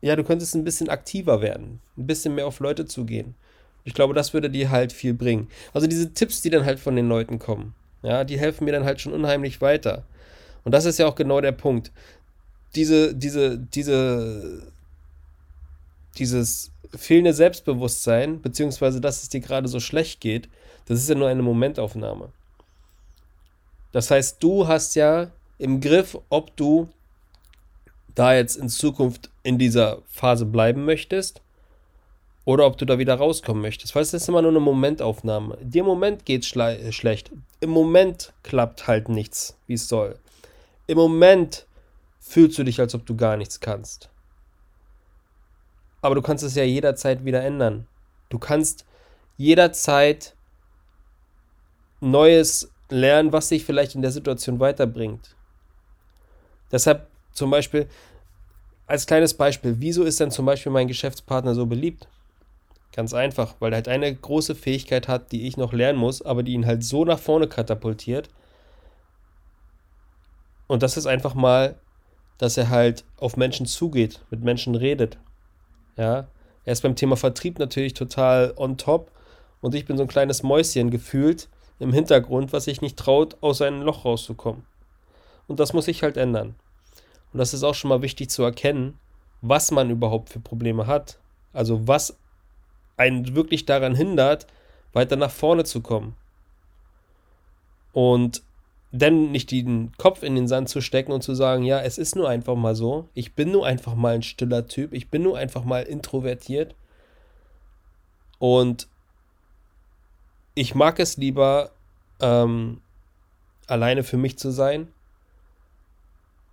ja, 0.00 0.16
du 0.16 0.24
könntest 0.24 0.54
ein 0.54 0.64
bisschen 0.64 0.90
aktiver 0.90 1.40
werden, 1.40 1.80
ein 1.96 2.06
bisschen 2.06 2.34
mehr 2.34 2.46
auf 2.46 2.60
Leute 2.60 2.86
zugehen. 2.86 3.34
Ich 3.84 3.94
glaube, 3.94 4.14
das 4.14 4.34
würde 4.34 4.50
dir 4.50 4.70
halt 4.70 4.92
viel 4.92 5.14
bringen. 5.14 5.48
Also 5.72 5.86
diese 5.86 6.12
Tipps, 6.12 6.42
die 6.42 6.50
dann 6.50 6.64
halt 6.64 6.80
von 6.80 6.96
den 6.96 7.08
Leuten 7.08 7.38
kommen, 7.38 7.74
ja, 8.02 8.24
die 8.24 8.38
helfen 8.38 8.64
mir 8.64 8.72
dann 8.72 8.84
halt 8.84 9.00
schon 9.00 9.12
unheimlich 9.12 9.60
weiter. 9.60 10.04
Und 10.64 10.72
das 10.72 10.84
ist 10.84 10.98
ja 10.98 11.06
auch 11.06 11.14
genau 11.14 11.40
der 11.40 11.52
Punkt. 11.52 11.92
Diese, 12.74 13.14
diese, 13.14 13.58
diese, 13.58 14.72
dieses 16.18 16.72
fehlende 16.96 17.32
Selbstbewusstsein, 17.32 18.42
beziehungsweise 18.42 19.00
dass 19.00 19.22
es 19.22 19.28
dir 19.28 19.40
gerade 19.40 19.68
so 19.68 19.80
schlecht 19.80 20.20
geht, 20.20 20.48
das 20.86 20.98
ist 20.98 21.08
ja 21.08 21.14
nur 21.14 21.28
eine 21.28 21.42
Momentaufnahme. 21.42 22.32
Das 23.92 24.10
heißt, 24.10 24.42
du 24.42 24.68
hast 24.68 24.94
ja 24.94 25.30
im 25.58 25.80
Griff, 25.80 26.18
ob 26.28 26.56
du 26.56 26.88
da 28.14 28.34
jetzt 28.34 28.56
in 28.56 28.68
Zukunft 28.68 29.30
in 29.42 29.58
dieser 29.58 30.02
Phase 30.08 30.44
bleiben 30.44 30.84
möchtest 30.84 31.40
oder 32.44 32.66
ob 32.66 32.76
du 32.78 32.84
da 32.84 32.98
wieder 32.98 33.14
rauskommen 33.14 33.62
möchtest. 33.62 33.94
Weil 33.94 34.02
es 34.02 34.14
ist 34.14 34.28
immer 34.28 34.42
nur 34.42 34.50
eine 34.50 34.60
Momentaufnahme. 34.60 35.58
Dir 35.60 35.80
im 35.80 35.86
Moment 35.86 36.24
geht 36.24 36.42
es 36.42 36.48
schle 36.48 36.92
schlecht. 36.92 37.30
Im 37.60 37.70
Moment 37.70 38.32
klappt 38.42 38.86
halt 38.86 39.08
nichts, 39.08 39.56
wie 39.66 39.74
es 39.74 39.88
soll. 39.88 40.18
Im 40.86 40.98
Moment 40.98 41.66
fühlst 42.18 42.58
du 42.58 42.64
dich, 42.64 42.80
als 42.80 42.94
ob 42.94 43.06
du 43.06 43.16
gar 43.16 43.36
nichts 43.36 43.60
kannst. 43.60 44.10
Aber 46.00 46.14
du 46.14 46.22
kannst 46.22 46.44
es 46.44 46.54
ja 46.54 46.64
jederzeit 46.64 47.24
wieder 47.24 47.42
ändern. 47.42 47.86
Du 48.28 48.38
kannst 48.38 48.84
jederzeit 49.36 50.34
Neues 52.00 52.70
lernen, 52.90 53.32
was 53.32 53.48
dich 53.48 53.64
vielleicht 53.64 53.94
in 53.94 54.02
der 54.02 54.10
Situation 54.10 54.60
weiterbringt. 54.60 55.34
Deshalb 56.70 57.06
zum 57.32 57.50
Beispiel, 57.50 57.88
als 58.86 59.06
kleines 59.06 59.34
Beispiel, 59.34 59.76
wieso 59.78 60.04
ist 60.04 60.20
denn 60.20 60.30
zum 60.30 60.46
Beispiel 60.46 60.72
mein 60.72 60.88
Geschäftspartner 60.88 61.54
so 61.54 61.66
beliebt? 61.66 62.08
Ganz 62.92 63.14
einfach, 63.14 63.54
weil 63.60 63.72
er 63.72 63.76
halt 63.76 63.88
eine 63.88 64.14
große 64.14 64.54
Fähigkeit 64.54 65.08
hat, 65.08 65.30
die 65.32 65.46
ich 65.46 65.56
noch 65.56 65.72
lernen 65.72 65.98
muss, 65.98 66.22
aber 66.22 66.42
die 66.42 66.52
ihn 66.52 66.66
halt 66.66 66.82
so 66.82 67.04
nach 67.04 67.18
vorne 67.18 67.46
katapultiert. 67.46 68.28
Und 70.66 70.82
das 70.82 70.96
ist 70.96 71.06
einfach 71.06 71.34
mal, 71.34 71.76
dass 72.38 72.56
er 72.56 72.70
halt 72.70 73.04
auf 73.18 73.36
Menschen 73.36 73.66
zugeht, 73.66 74.20
mit 74.30 74.42
Menschen 74.42 74.74
redet, 74.74 75.18
ja, 75.96 76.28
er 76.64 76.72
ist 76.72 76.82
beim 76.82 76.96
Thema 76.96 77.16
Vertrieb 77.16 77.58
natürlich 77.58 77.94
total 77.94 78.52
on 78.56 78.78
top 78.78 79.10
und 79.60 79.74
ich 79.74 79.86
bin 79.86 79.96
so 79.96 80.04
ein 80.04 80.08
kleines 80.08 80.42
Mäuschen 80.42 80.90
gefühlt 80.90 81.48
im 81.78 81.92
Hintergrund, 81.92 82.52
was 82.52 82.64
sich 82.64 82.80
nicht 82.80 82.96
traut, 82.96 83.36
aus 83.40 83.58
seinem 83.58 83.82
Loch 83.82 84.04
rauszukommen. 84.04 84.64
Und 85.46 85.60
das 85.60 85.72
muss 85.72 85.86
sich 85.86 86.02
halt 86.02 86.16
ändern. 86.16 86.54
Und 87.32 87.38
das 87.38 87.54
ist 87.54 87.62
auch 87.62 87.74
schon 87.74 87.88
mal 87.88 88.02
wichtig 88.02 88.30
zu 88.30 88.42
erkennen, 88.42 88.98
was 89.40 89.70
man 89.70 89.90
überhaupt 89.90 90.30
für 90.30 90.40
Probleme 90.40 90.86
hat. 90.86 91.18
Also 91.52 91.86
was 91.86 92.16
einen 92.96 93.34
wirklich 93.34 93.64
daran 93.64 93.94
hindert, 93.94 94.46
weiter 94.92 95.16
nach 95.16 95.30
vorne 95.30 95.64
zu 95.64 95.80
kommen. 95.80 96.16
Und 97.92 98.42
denn 98.90 99.30
nicht 99.30 99.50
den 99.50 99.92
Kopf 99.98 100.22
in 100.22 100.34
den 100.34 100.48
Sand 100.48 100.68
zu 100.68 100.80
stecken 100.80 101.12
und 101.12 101.22
zu 101.22 101.34
sagen, 101.34 101.64
ja, 101.64 101.80
es 101.80 101.98
ist 101.98 102.16
nur 102.16 102.28
einfach 102.28 102.56
mal 102.56 102.74
so, 102.74 103.08
ich 103.14 103.34
bin 103.34 103.50
nur 103.50 103.66
einfach 103.66 103.94
mal 103.94 104.14
ein 104.14 104.22
stiller 104.22 104.66
Typ, 104.66 104.92
ich 104.94 105.10
bin 105.10 105.22
nur 105.22 105.36
einfach 105.36 105.64
mal 105.64 105.82
introvertiert 105.82 106.74
und 108.38 108.88
ich 110.58 110.74
mag 110.74 110.98
es 110.98 111.16
lieber, 111.16 111.70
ähm, 112.20 112.80
alleine 113.68 114.02
für 114.04 114.16
mich 114.16 114.38
zu 114.38 114.50
sein 114.50 114.88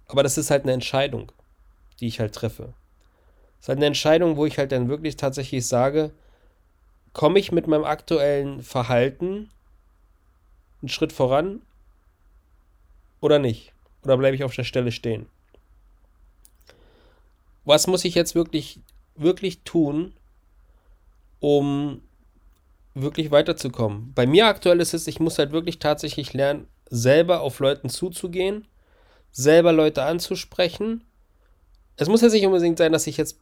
Aber 0.07 0.23
das 0.23 0.37
ist 0.37 0.51
halt 0.51 0.63
eine 0.63 0.73
Entscheidung, 0.73 1.31
die 1.99 2.07
ich 2.07 2.19
halt 2.19 2.35
treffe. 2.35 2.73
Das 3.57 3.65
ist 3.65 3.69
halt 3.69 3.79
eine 3.79 3.87
Entscheidung, 3.87 4.37
wo 4.37 4.45
ich 4.45 4.57
halt 4.59 4.71
dann 4.71 4.89
wirklich 4.89 5.17
tatsächlich 5.17 5.67
sage, 5.67 6.11
komme 7.13 7.39
ich 7.39 7.51
mit 7.51 7.67
meinem 7.67 7.85
aktuellen 7.85 8.61
Verhalten 8.61 9.49
einen 10.81 10.89
Schritt 10.89 11.13
voran 11.13 11.61
oder 13.21 13.39
nicht? 13.39 13.73
Oder 14.03 14.17
bleibe 14.17 14.35
ich 14.35 14.43
auf 14.43 14.55
der 14.55 14.63
Stelle 14.63 14.91
stehen? 14.91 15.27
Was 17.65 17.87
muss 17.87 18.05
ich 18.05 18.13
jetzt 18.13 18.35
wirklich, 18.35 18.79
wirklich 19.15 19.61
tun, 19.63 20.13
um 21.39 22.01
wirklich 22.95 23.29
weiterzukommen? 23.29 24.13
Bei 24.15 24.25
mir 24.25 24.47
aktuell 24.47 24.79
ist 24.79 24.93
es, 24.93 25.07
ich 25.07 25.19
muss 25.19 25.37
halt 25.37 25.51
wirklich 25.51 25.79
tatsächlich 25.79 26.33
lernen, 26.33 26.67
selber 26.89 27.41
auf 27.41 27.59
Leuten 27.59 27.89
zuzugehen, 27.89 28.67
selber 29.31 29.73
Leute 29.73 30.03
anzusprechen. 30.03 31.03
Es 31.97 32.07
muss 32.07 32.21
jetzt 32.21 32.33
nicht 32.33 32.45
unbedingt 32.45 32.77
sein, 32.77 32.91
dass 32.91 33.07
ich 33.07 33.17
jetzt 33.17 33.39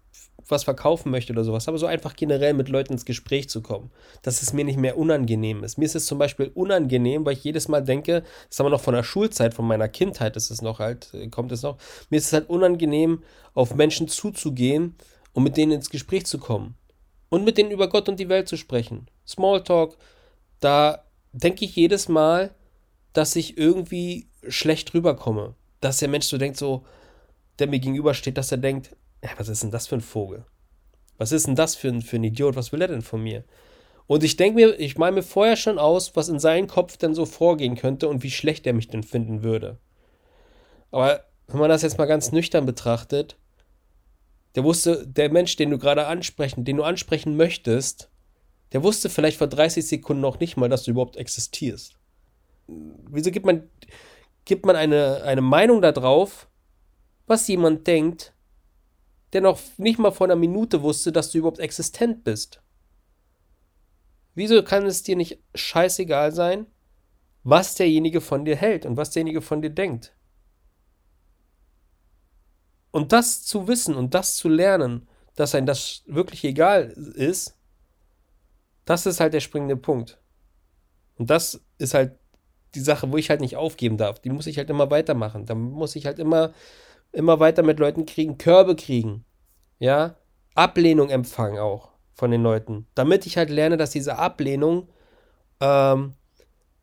was 0.48 0.64
verkaufen 0.64 1.12
möchte 1.12 1.32
oder 1.34 1.44
sowas, 1.44 1.68
aber 1.68 1.78
so 1.78 1.86
einfach 1.86 2.16
generell 2.16 2.54
mit 2.54 2.68
Leuten 2.68 2.94
ins 2.94 3.06
Gespräch 3.06 3.50
zu 3.50 3.62
kommen, 3.62 3.92
dass 4.24 4.42
es 4.42 4.54
mir 4.54 4.66
nicht 4.66 4.78
mehr 4.78 4.98
unangenehm 4.98 5.64
ist. 5.64 5.78
Mir 5.78 5.86
ist 5.86 5.96
es 5.96 6.06
zum 6.06 6.18
Beispiel 6.18 6.52
unangenehm, 6.54 7.26
weil 7.26 7.34
ich 7.34 7.44
jedes 7.44 7.68
Mal 7.68 7.82
denke, 7.82 8.24
das 8.50 8.60
haben 8.60 8.66
wir 8.66 8.72
noch 8.72 8.82
von 8.82 8.94
der 8.94 9.04
Schulzeit, 9.04 9.54
von 9.54 9.66
meiner 9.66 9.88
Kindheit 9.88 10.36
ist 10.36 10.52
es 10.52 10.62
noch 10.62 10.80
halt, 10.80 11.14
äh, 11.14 11.30
kommt 11.30 11.52
es 11.52 11.62
noch, 11.62 11.78
mir 12.10 12.18
ist 12.18 12.28
es 12.28 12.34
halt 12.34 12.50
unangenehm, 12.50 13.24
auf 13.54 13.76
Menschen 13.76 14.08
zuzugehen 14.08 14.96
und 15.34 15.44
mit 15.44 15.58
denen 15.58 15.72
ins 15.72 15.90
Gespräch 15.90 16.26
zu 16.26 16.40
kommen 16.40 16.76
und 17.30 17.46
mit 17.46 17.58
denen 17.58 17.72
über 17.72 17.88
Gott 17.88 18.10
und 18.10 18.20
die 18.20 18.30
Welt 18.30 18.48
zu 18.48 18.58
sprechen. 18.58 19.08
Smalltalk, 19.28 19.98
da 20.60 21.04
denke 21.32 21.66
ich 21.66 21.76
jedes 21.76 22.08
Mal, 22.08 22.54
dass 23.14 23.36
ich 23.36 23.58
irgendwie 23.58 24.28
schlecht 24.48 24.94
rüberkomme. 24.94 25.56
Dass 25.82 26.00
der 26.00 26.10
Mensch 26.10 26.28
so 26.28 26.38
denkt, 26.38 26.58
so, 26.58 26.86
der 27.60 27.68
mir 27.68 27.80
gegenübersteht, 27.80 28.38
dass 28.38 28.52
er 28.52 28.58
denkt, 28.58 28.96
ja, 29.24 29.30
was 29.38 29.50
ist 29.50 29.64
denn 29.64 29.72
das 29.72 29.88
für 29.88 29.96
ein 29.96 30.02
Vogel? 30.02 30.46
Was 31.18 31.32
ist 31.32 31.48
denn 31.48 31.56
das 31.56 31.76
für 31.76 31.90
ein, 31.90 32.02
für 32.02 32.18
ein 32.18 32.24
Idiot? 32.24 32.56
Was 32.56 32.72
will 32.72 32.82
er 32.82 32.88
denn 32.88 33.02
von 33.02 33.22
mir? 33.22 33.44
Und 34.08 34.24
ich 34.24 34.36
denke 34.36 34.56
mir, 34.56 34.80
ich 34.80 34.98
male 34.98 35.14
mir 35.14 35.24
vorher 35.24 35.56
schon 35.56 35.80
aus, 35.80 36.16
was 36.16 36.30
in 36.30 36.40
seinem 36.40 36.68
Kopf 36.68 36.98
denn 36.98 37.16
so 37.16 37.26
vorgehen 37.26 37.76
könnte 37.76 38.10
und 38.10 38.24
wie 38.24 38.32
schlecht 38.32 38.68
er 38.68 38.74
mich 38.74 38.90
denn 38.90 39.04
finden 39.04 39.44
würde. 39.44 39.78
Aber 40.92 41.24
wenn 41.48 41.60
man 41.60 41.70
das 41.70 41.82
jetzt 41.82 41.98
mal 41.98 42.06
ganz 42.06 42.32
nüchtern 42.32 42.66
betrachtet, 42.66 43.38
der 44.56 44.64
wusste, 44.64 45.08
der 45.08 45.32
Mensch, 45.32 45.56
den 45.56 45.72
du 45.72 45.78
gerade 45.78 46.06
ansprechen, 46.08 46.66
den 46.66 46.78
du 46.78 46.84
ansprechen 46.84 47.38
möchtest, 47.38 48.10
der 48.74 48.84
wusste 48.84 49.10
vielleicht 49.10 49.38
vor 49.38 49.48
30 49.48 49.88
Sekunden 49.88 50.22
noch 50.22 50.40
nicht 50.40 50.58
mal, 50.58 50.68
dass 50.68 50.84
du 50.84 50.92
überhaupt 50.92 51.16
existierst. 51.16 51.96
Wieso 52.68 53.32
gibt 53.32 53.46
man, 53.46 53.70
gibt 54.46 54.66
man 54.66 54.76
eine, 54.76 55.24
eine 55.24 55.42
Meinung 55.42 55.82
darauf, 55.82 56.48
was 57.28 57.48
jemand 57.48 57.86
denkt, 57.88 58.34
der 59.34 59.42
noch 59.42 59.60
nicht 59.78 60.00
mal 60.00 60.12
vor 60.12 60.28
einer 60.28 60.36
Minute 60.36 60.82
wusste, 60.82 61.12
dass 61.12 61.32
du 61.32 61.40
überhaupt 61.40 61.60
existent 61.60 62.24
bist. 62.24 62.62
Wieso 64.36 64.64
kann 64.64 64.86
es 64.86 65.04
dir 65.04 65.16
nicht 65.16 65.40
scheißegal 65.54 66.32
sein, 66.32 66.68
was 67.44 67.76
derjenige 67.76 68.22
von 68.22 68.46
dir 68.46 68.56
hält 68.56 68.86
und 68.86 68.98
was 68.98 69.12
derjenige 69.12 69.42
von 69.42 69.62
dir 69.62 69.70
denkt? 69.70 70.16
Und 72.92 73.12
das 73.12 73.44
zu 73.44 73.68
wissen 73.68 73.96
und 73.96 74.14
das 74.14 74.36
zu 74.36 74.50
lernen, 74.50 75.08
dass 75.36 75.56
ein 75.56 75.66
das 75.66 76.04
wirklich 76.06 76.44
egal 76.44 76.90
ist, 77.16 77.56
das 78.86 79.06
ist 79.06 79.20
halt 79.20 79.34
der 79.34 79.40
springende 79.40 79.78
Punkt. 79.78 80.20
Und 81.18 81.30
das 81.30 81.62
ist 81.78 81.94
halt 81.94 82.14
die 82.76 82.80
Sache, 82.80 83.12
wo 83.12 83.18
ich 83.18 83.30
halt 83.30 83.42
nicht 83.42 83.56
aufgeben 83.56 83.98
darf. 83.98 84.20
Die 84.20 84.30
muss 84.30 84.48
ich 84.48 84.58
halt 84.58 84.70
immer 84.70 84.90
weitermachen. 84.90 85.46
Da 85.46 85.56
muss 85.56 85.96
ich 85.96 86.06
halt 86.06 86.20
immer 86.20 86.54
immer 87.14 87.40
weiter 87.40 87.64
mit 87.64 87.80
Leuten 87.80 88.06
kriegen, 88.06 88.38
Körbe 88.38 88.76
kriegen. 88.76 89.24
Ja, 89.80 90.16
Ablehnung 90.56 91.10
empfangen 91.10 91.60
auch 91.60 91.90
von 92.14 92.32
den 92.32 92.44
Leuten. 92.44 92.88
Damit 92.96 93.26
ich 93.26 93.38
halt 93.38 93.50
lerne, 93.50 93.78
dass 93.78 93.92
diese 93.92 94.18
Ablehnung 94.18 94.90
ähm, 95.62 96.14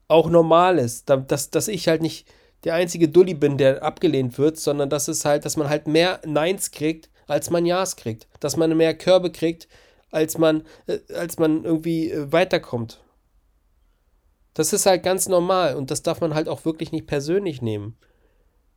auch 0.08 0.30
normal 0.30 0.78
ist. 0.78 1.10
Dass, 1.10 1.50
dass 1.50 1.68
ich 1.68 1.88
halt 1.88 2.00
nicht 2.00 2.26
der 2.64 2.74
einzige 2.74 3.08
Dulli 3.08 3.34
bin, 3.34 3.58
der 3.58 3.82
abgelehnt 3.82 4.38
wird, 4.38 4.58
sondern 4.58 4.90
dass 4.90 5.08
es 5.08 5.24
halt, 5.24 5.44
dass 5.44 5.56
man 5.56 5.68
halt 5.68 5.86
mehr 5.86 6.20
Neins 6.24 6.70
kriegt, 6.70 7.10
als 7.26 7.50
man 7.50 7.66
Ja's 7.66 7.96
kriegt. 7.96 8.28
Dass 8.40 8.56
man 8.56 8.76
mehr 8.76 8.94
Körbe 8.94 9.30
kriegt, 9.30 9.68
als 10.10 10.38
man, 10.38 10.64
äh, 10.86 10.98
als 11.14 11.38
man 11.38 11.64
irgendwie 11.64 12.10
äh, 12.10 12.32
weiterkommt. 12.32 13.02
Das 14.54 14.72
ist 14.72 14.86
halt 14.86 15.02
ganz 15.02 15.28
normal 15.28 15.76
und 15.76 15.90
das 15.90 16.02
darf 16.02 16.20
man 16.20 16.34
halt 16.34 16.48
auch 16.48 16.64
wirklich 16.64 16.92
nicht 16.92 17.06
persönlich 17.06 17.62
nehmen 17.62 17.96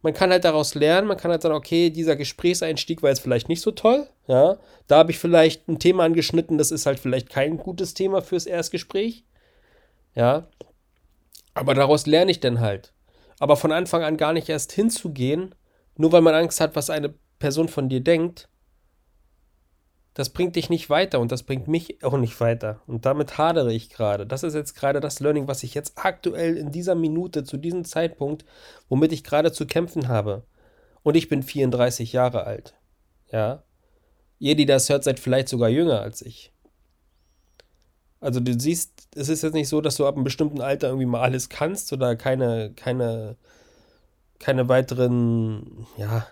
man 0.04 0.14
kann 0.14 0.32
halt 0.32 0.44
daraus 0.44 0.76
lernen, 0.76 1.08
man 1.08 1.18
kann 1.18 1.32
halt 1.32 1.42
sagen, 1.42 1.56
okay, 1.56 1.90
dieser 1.90 2.18
Gesprächseinstieg 2.18 3.02
war 3.02 3.10
jetzt 3.10 3.22
vielleicht 3.22 3.48
nicht 3.48 3.62
so 3.62 3.72
toll, 3.72 4.08
ja, 4.28 4.58
da 4.88 4.98
habe 4.98 5.12
ich 5.12 5.18
vielleicht 5.18 5.68
ein 5.68 5.80
Thema 5.80 6.04
angeschnitten, 6.04 6.58
das 6.58 6.72
ist 6.72 6.86
halt 6.86 7.00
vielleicht 7.00 7.30
kein 7.30 7.58
gutes 7.58 7.94
Thema 7.94 8.22
fürs 8.22 8.46
Erstgespräch, 8.46 9.24
ja, 10.14 10.46
aber 11.56 11.74
daraus 11.74 12.06
lerne 12.06 12.32
ich 12.32 12.42
dann 12.42 12.60
halt. 12.60 12.94
Aber 13.40 13.56
von 13.56 13.72
Anfang 13.72 14.04
an 14.04 14.18
gar 14.18 14.34
nicht 14.34 14.50
erst 14.50 14.74
hinzugehen, 14.74 15.56
nur 15.96 16.12
weil 16.12 16.22
man 16.22 16.36
Angst 16.36 16.60
hat, 16.60 16.76
was 16.76 16.90
eine 16.90 17.14
Person 17.40 17.70
von 17.70 17.90
dir 17.90 18.02
denkt, 18.02 18.50
das 20.14 20.30
bringt 20.30 20.56
dich 20.56 20.70
nicht 20.70 20.90
weiter 20.90 21.20
und 21.20 21.32
das 21.32 21.44
bringt 21.44 21.68
mich 21.68 22.04
auch 22.04 22.18
nicht 22.18 22.40
weiter. 22.40 22.82
Und 22.86 23.06
damit 23.06 23.38
hadere 23.38 23.74
ich 23.74 23.90
gerade. 23.90 24.28
Das 24.28 24.44
ist 24.44 24.54
jetzt 24.54 24.76
gerade 24.76 25.00
das 25.00 25.20
Learning, 25.20 25.48
was 25.48 25.64
ich 25.64 25.74
jetzt 25.74 25.94
aktuell 25.96 26.56
in 26.56 26.72
dieser 26.72 26.94
Minute, 26.94 27.44
zu 27.44 27.58
diesem 27.58 27.84
Zeitpunkt, 27.84 28.46
womit 28.90 29.12
ich 29.12 29.24
gerade 29.24 29.52
zu 29.52 29.66
kämpfen 29.66 30.08
habe. 30.08 30.44
Und 31.02 31.16
ich 31.16 31.30
bin 31.30 31.42
34 31.42 32.14
Jahre 32.14 32.44
alt. 32.44 32.76
Ja. 33.32 33.64
Ihr, 34.38 34.56
die 34.56 34.68
das 34.68 34.90
hört, 34.90 35.04
seid 35.04 35.20
vielleicht 35.20 35.50
sogar 35.50 35.70
jünger 35.70 36.02
als 36.02 36.22
ich. 36.22 36.54
Also 38.20 38.40
du 38.40 38.58
siehst, 38.58 39.10
es 39.16 39.30
ist 39.30 39.42
jetzt 39.42 39.54
nicht 39.54 39.68
so, 39.68 39.82
dass 39.82 39.96
du 39.96 40.06
ab 40.06 40.16
einem 40.16 40.24
bestimmten 40.24 40.62
Alter 40.62 40.88
irgendwie 40.88 41.08
mal 41.08 41.22
alles 41.22 41.50
kannst 41.50 41.92
oder 41.92 42.16
keine, 42.16 42.72
keine, 42.76 43.36
keine 44.40 44.70
weiteren, 44.70 45.88
ja, 45.98 46.26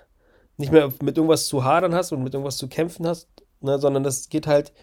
nicht 0.57 0.71
mehr 0.71 0.93
mit 1.01 1.17
irgendwas 1.17 1.47
zu 1.47 1.65
hadern 1.65 1.95
hast 1.95 2.11
und 2.11 2.23
mit 2.23 2.33
irgendwas 2.33 2.57
zu 2.57 2.69
kämpfen 2.69 3.07
hast, 3.07 3.27
ne, 3.61 3.79
sondern 3.79 4.03
das 4.03 4.29
geht 4.29 4.47
halt, 4.47 4.73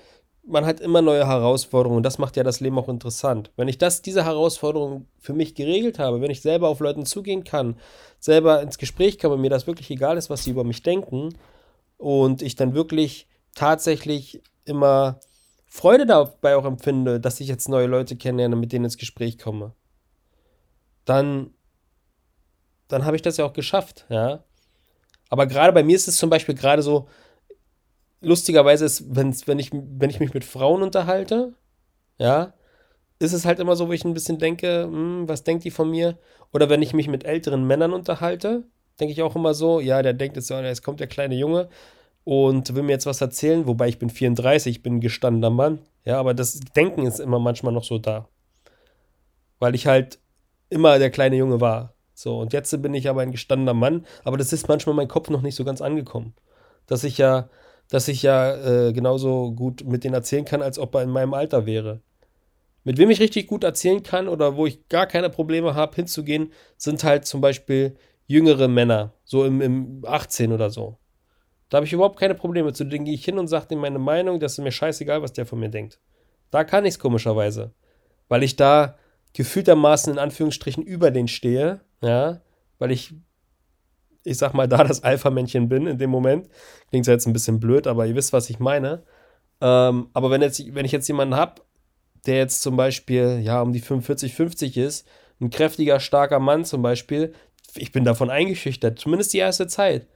man 0.48 0.64
hat 0.64 0.80
immer 0.80 1.02
neue 1.02 1.26
Herausforderungen 1.26 1.98
und 1.98 2.02
das 2.02 2.18
macht 2.18 2.36
ja 2.36 2.42
das 2.42 2.60
Leben 2.60 2.78
auch 2.78 2.88
interessant. 2.88 3.50
Wenn 3.56 3.68
ich 3.68 3.78
das, 3.78 4.02
diese 4.02 4.24
Herausforderung 4.24 5.06
für 5.18 5.34
mich 5.34 5.54
geregelt 5.54 5.98
habe, 5.98 6.20
wenn 6.20 6.30
ich 6.30 6.40
selber 6.40 6.68
auf 6.68 6.80
Leuten 6.80 7.04
zugehen 7.04 7.44
kann, 7.44 7.76
selber 8.18 8.62
ins 8.62 8.78
Gespräch 8.78 9.18
komme, 9.18 9.36
mir 9.36 9.50
das 9.50 9.66
wirklich 9.66 9.90
egal 9.90 10.16
ist, 10.16 10.30
was 10.30 10.44
sie 10.44 10.50
über 10.50 10.64
mich 10.64 10.82
denken 10.82 11.34
und 11.98 12.40
ich 12.40 12.56
dann 12.56 12.74
wirklich 12.74 13.28
tatsächlich 13.54 14.42
immer 14.64 15.20
Freude 15.66 16.06
dabei 16.06 16.56
auch 16.56 16.64
empfinde, 16.64 17.20
dass 17.20 17.40
ich 17.40 17.48
jetzt 17.48 17.68
neue 17.68 17.86
Leute 17.86 18.16
kennenlerne, 18.16 18.56
mit 18.56 18.72
denen 18.72 18.86
ins 18.86 18.96
Gespräch 18.96 19.38
komme, 19.38 19.74
dann, 21.04 21.50
dann 22.88 23.04
habe 23.04 23.16
ich 23.16 23.22
das 23.22 23.36
ja 23.36 23.44
auch 23.44 23.52
geschafft, 23.52 24.06
ja. 24.08 24.44
Aber 25.30 25.46
gerade 25.46 25.74
bei 25.74 25.82
mir 25.82 25.94
ist 25.94 26.08
es 26.08 26.16
zum 26.16 26.30
Beispiel 26.30 26.54
gerade 26.54 26.82
so, 26.82 27.06
lustigerweise 28.20 28.85
ist, 28.85 29.14
wenn's, 29.14 29.46
wenn, 29.46 29.59
ich, 29.59 29.70
wenn 29.72 30.11
ich 30.11 30.20
mich 30.20 30.35
mit 30.35 30.44
Frauen 30.44 30.83
unterhalte, 30.83 31.54
ja, 32.18 32.54
ist 33.18 33.33
es 33.33 33.44
halt 33.44 33.59
immer 33.59 33.76
so, 33.76 33.88
wo 33.88 33.92
ich 33.92 34.04
ein 34.04 34.14
bisschen 34.14 34.38
denke, 34.38 34.85
hm, 34.85 35.28
was 35.28 35.44
denkt 35.44 35.64
die 35.64 35.70
von 35.70 35.90
mir? 35.90 36.18
Oder 36.52 36.68
wenn 36.68 36.83
ich 36.83 36.94
mich 36.94 37.09
mit 37.09 37.24
älteren 37.24 37.66
Männern 37.66 37.92
unterhalte, 37.92 38.64
denke 39.00 39.12
ich 39.12 39.22
auch 39.22 39.37
immer 39.37 39.54
so, 39.54 39.81
ja, 39.81 40.02
der 40.02 40.14
denkt 40.14 40.37
jetzt, 40.37 40.50
jetzt 40.50 40.83
kommt 40.83 41.00
der 41.00 41.07
kleine 41.07 41.35
Junge 41.35 41.68
und 42.24 42.74
will 42.74 42.83
mir 42.83 42.92
jetzt 42.92 43.07
was 43.07 43.20
erzählen, 43.20 43.66
wobei 43.66 43.88
ich 43.88 43.98
bin 43.98 44.11
34, 44.11 44.76
ich 44.76 44.83
bin 44.83 44.96
ein 44.96 45.00
gestandener 45.00 45.50
Mann. 45.50 45.81
Ja, 46.04 46.18
aber 46.18 46.35
das 46.35 46.61
Denken 46.61 47.07
ist 47.07 47.20
immer 47.20 47.38
manchmal 47.38 47.72
noch 47.72 47.85
so 47.85 47.98
da. 47.98 48.28
Weil 49.59 49.74
ich 49.74 49.87
halt 49.87 50.18
immer 50.70 50.98
der 50.98 51.11
kleine 51.11 51.37
Junge 51.37 51.61
war. 51.61 51.94
So, 52.14 52.38
und 52.38 52.52
jetzt 52.52 52.83
bin 52.83 52.94
ich 52.94 53.09
aber 53.09 53.22
ein 53.22 53.31
gestandener 53.31 53.74
Mann, 53.74 54.04
aber 54.24 54.37
das 54.37 54.52
ist 54.52 54.68
manchmal 54.68 54.94
mein 54.94 55.09
Kopf 55.09 55.31
noch 55.31 55.42
nicht 55.42 55.54
so 55.54 55.64
ganz 55.64 55.81
angekommen. 55.81 56.35
Dass 56.87 57.04
ich 57.04 57.18
ja 57.18 57.48
dass 57.90 58.09
ich 58.09 58.22
ja 58.22 58.55
äh, 58.88 58.92
genauso 58.92 59.53
gut 59.53 59.85
mit 59.85 60.05
denen 60.05 60.14
erzählen 60.14 60.44
kann, 60.44 60.62
als 60.62 60.79
ob 60.79 60.94
er 60.94 61.03
in 61.03 61.11
meinem 61.11 61.35
Alter 61.35 61.66
wäre. 61.66 62.01
Mit 62.85 62.98
wem 62.98 63.11
ich 63.11 63.20
richtig 63.20 63.46
gut 63.46 63.64
erzählen 63.64 64.03
kann 64.03 64.29
oder 64.29 64.57
wo 64.57 64.66
ich 64.66 64.88
gar 64.88 65.07
keine 65.07 65.31
Probleme 65.31 65.74
habe, 65.74 65.96
hinzugehen, 65.96 66.53
sind 66.77 67.05
halt 67.05 67.27
zum 67.27 67.40
Beispiel 67.40 67.96
jüngere 68.27 68.68
Männer, 68.68 69.14
so 69.24 69.44
im, 69.44 69.61
im 69.61 70.05
18 70.07 70.53
oder 70.53 70.70
so. 70.70 70.98
Da 71.68 71.77
habe 71.77 71.87
ich 71.87 71.92
überhaupt 71.92 72.18
keine 72.18 72.35
Probleme. 72.35 72.72
Zu 72.72 72.85
denen 72.85 73.05
gehe 73.05 73.14
ich 73.14 73.24
hin 73.24 73.38
und 73.38 73.48
sage 73.48 73.74
ihm 73.74 73.81
meine 73.81 73.98
Meinung, 73.98 74.40
das 74.40 74.53
ist 74.53 74.64
mir 74.64 74.72
scheißegal, 74.72 75.22
was 75.22 75.33
der 75.33 75.46
von 75.46 75.59
mir 75.59 75.68
denkt. 75.68 76.01
Da 76.51 76.64
kann 76.64 76.85
ich 76.87 76.94
es 76.94 76.98
komischerweise. 76.98 77.72
Weil 78.29 78.42
ich 78.42 78.57
da 78.57 78.96
gefühltermaßen 79.35 80.12
in 80.12 80.18
Anführungsstrichen 80.18 80.83
über 80.83 81.11
den 81.11 81.29
stehe, 81.29 81.81
ja, 82.01 82.40
weil 82.79 82.90
ich 82.90 83.14
ich 84.24 84.38
sag 84.38 84.54
mal, 84.54 84.68
da 84.68 84.85
das 84.85 85.02
Alpha-Männchen 85.02 85.68
bin 85.68 85.87
in 85.87 85.98
dem 85.98 86.11
Moment. 86.11 86.48
Klingt 86.90 87.07
jetzt 87.07 87.26
ein 87.26 87.33
bisschen 87.33 87.61
blöd, 87.61 87.87
aber 87.87 88.07
ihr 88.07 88.14
wisst, 88.14 88.33
was 88.33 88.50
ich 88.50 88.59
meine. 88.59 89.02
Ähm, 89.61 90.09
aber 90.12 90.31
wenn, 90.31 90.42
jetzt, 90.42 90.62
wenn 90.74 90.85
ich 90.85 90.92
jetzt 90.92 91.09
jemanden 91.09 91.35
habe, 91.35 91.62
der 92.26 92.37
jetzt 92.37 92.62
zum 92.62 92.76
Beispiel, 92.76 93.40
ja, 93.42 93.62
um 93.62 93.72
die 93.72 93.81
45, 93.81 94.35
50 94.35 94.76
ist, 94.76 95.09
ein 95.40 95.50
kräftiger, 95.50 96.00
starker 96.00 96.40
Mann 96.40 96.64
zum 96.64 96.83
Beispiel, 96.83 97.33
ich 97.76 97.92
bin 97.92 98.04
davon 98.04 98.31
eingeschüchtert, 98.31 98.98
zumindest 98.98 99.33
die 99.33 99.38
erste 99.38 99.66
Zeit 99.66 100.07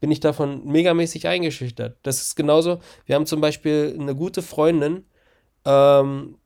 bin 0.00 0.10
ich 0.10 0.20
davon 0.20 0.66
megamäßig 0.66 1.26
eingeschüchtert. 1.26 1.98
Das 2.02 2.20
ist 2.20 2.36
genauso, 2.36 2.80
wir 3.06 3.14
haben 3.14 3.26
zum 3.26 3.40
Beispiel 3.40 3.96
eine 3.98 4.14
gute 4.14 4.42
Freundin, 4.42 5.06
ähm, 5.64 6.36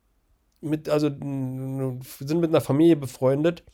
mit, 0.60 0.88
also 0.88 1.08
sind 1.08 2.40
mit 2.40 2.50
einer 2.50 2.60
Familie 2.60 2.96
befreundet 2.96 3.64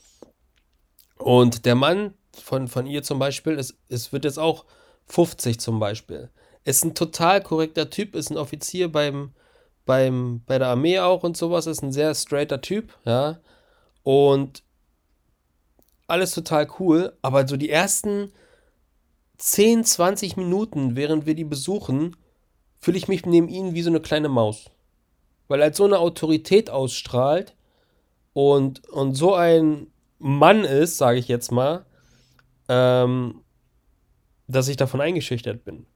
und 1.18 1.66
der 1.66 1.74
Mann 1.74 2.14
von, 2.40 2.68
von 2.68 2.86
ihr 2.86 3.02
zum 3.02 3.18
Beispiel, 3.18 3.58
es, 3.58 3.76
es 3.88 4.12
wird 4.12 4.24
jetzt 4.24 4.38
auch 4.38 4.64
50 5.06 5.60
zum 5.60 5.78
Beispiel, 5.78 6.30
ist 6.64 6.84
ein 6.84 6.94
total 6.94 7.42
korrekter 7.42 7.90
Typ, 7.90 8.14
ist 8.14 8.30
ein 8.30 8.38
Offizier 8.38 8.90
beim, 8.90 9.32
beim, 9.84 10.42
bei 10.46 10.58
der 10.58 10.68
Armee 10.68 11.00
auch 11.00 11.22
und 11.22 11.36
sowas, 11.36 11.66
ist 11.66 11.82
ein 11.82 11.92
sehr 11.92 12.14
straighter 12.14 12.60
Typ, 12.60 12.96
ja, 13.04 13.38
und 14.02 14.62
alles 16.06 16.32
total 16.32 16.68
cool, 16.78 17.16
aber 17.22 17.46
so 17.48 17.56
die 17.56 17.70
ersten 17.70 18.32
10, 19.38 19.84
20 19.84 20.36
Minuten, 20.36 20.96
während 20.96 21.26
wir 21.26 21.34
die 21.34 21.44
besuchen, 21.44 22.16
fühle 22.78 22.98
ich 22.98 23.08
mich 23.08 23.26
neben 23.26 23.48
ihnen 23.48 23.74
wie 23.74 23.82
so 23.82 23.90
eine 23.90 24.00
kleine 24.00 24.28
Maus. 24.28 24.70
Weil 25.48 25.60
er 25.60 25.64
halt 25.64 25.76
so 25.76 25.84
eine 25.84 25.98
Autorität 25.98 26.70
ausstrahlt 26.70 27.54
und, 28.32 28.88
und 28.88 29.14
so 29.14 29.34
ein 29.34 29.88
Mann 30.18 30.64
ist, 30.64 30.98
sage 30.98 31.18
ich 31.18 31.28
jetzt 31.28 31.52
mal, 31.52 31.84
ähm, 32.68 33.42
dass 34.48 34.68
ich 34.68 34.76
davon 34.76 35.00
eingeschüchtert 35.00 35.64
bin. 35.64 35.86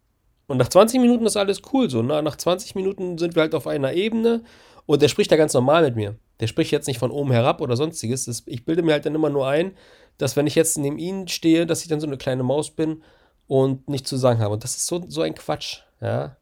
Und 0.46 0.56
nach 0.56 0.68
20 0.68 1.00
Minuten 1.00 1.26
ist 1.26 1.36
alles 1.36 1.62
cool 1.72 1.88
so. 1.88 2.02
Ne? 2.02 2.22
Nach 2.22 2.36
20 2.36 2.74
Minuten 2.74 3.18
sind 3.18 3.36
wir 3.36 3.42
halt 3.42 3.54
auf 3.54 3.66
einer 3.66 3.92
Ebene 3.92 4.42
und 4.86 5.00
der 5.00 5.08
spricht 5.08 5.30
da 5.30 5.36
ganz 5.36 5.54
normal 5.54 5.84
mit 5.84 5.94
mir. 5.94 6.16
Der 6.40 6.48
spricht 6.48 6.72
jetzt 6.72 6.88
nicht 6.88 6.98
von 6.98 7.12
oben 7.12 7.30
herab 7.30 7.60
oder 7.60 7.76
sonstiges. 7.76 8.24
Das, 8.24 8.42
ich 8.46 8.64
bilde 8.64 8.82
mir 8.82 8.92
halt 8.92 9.06
dann 9.06 9.14
immer 9.14 9.30
nur 9.30 9.46
ein, 9.46 9.76
dass 10.18 10.36
wenn 10.36 10.48
ich 10.48 10.56
jetzt 10.56 10.76
neben 10.78 10.98
ihm 10.98 11.28
stehe, 11.28 11.66
dass 11.66 11.82
ich 11.82 11.88
dann 11.88 12.00
so 12.00 12.06
eine 12.06 12.16
kleine 12.16 12.42
Maus 12.42 12.70
bin 12.72 13.02
und 13.46 13.88
nichts 13.88 14.08
zu 14.08 14.16
sagen 14.16 14.40
habe. 14.40 14.54
Und 14.54 14.64
das 14.64 14.76
ist 14.76 14.86
so, 14.86 15.04
so 15.06 15.22
ein 15.22 15.34
Quatsch, 15.34 15.82
ja. 16.00 16.36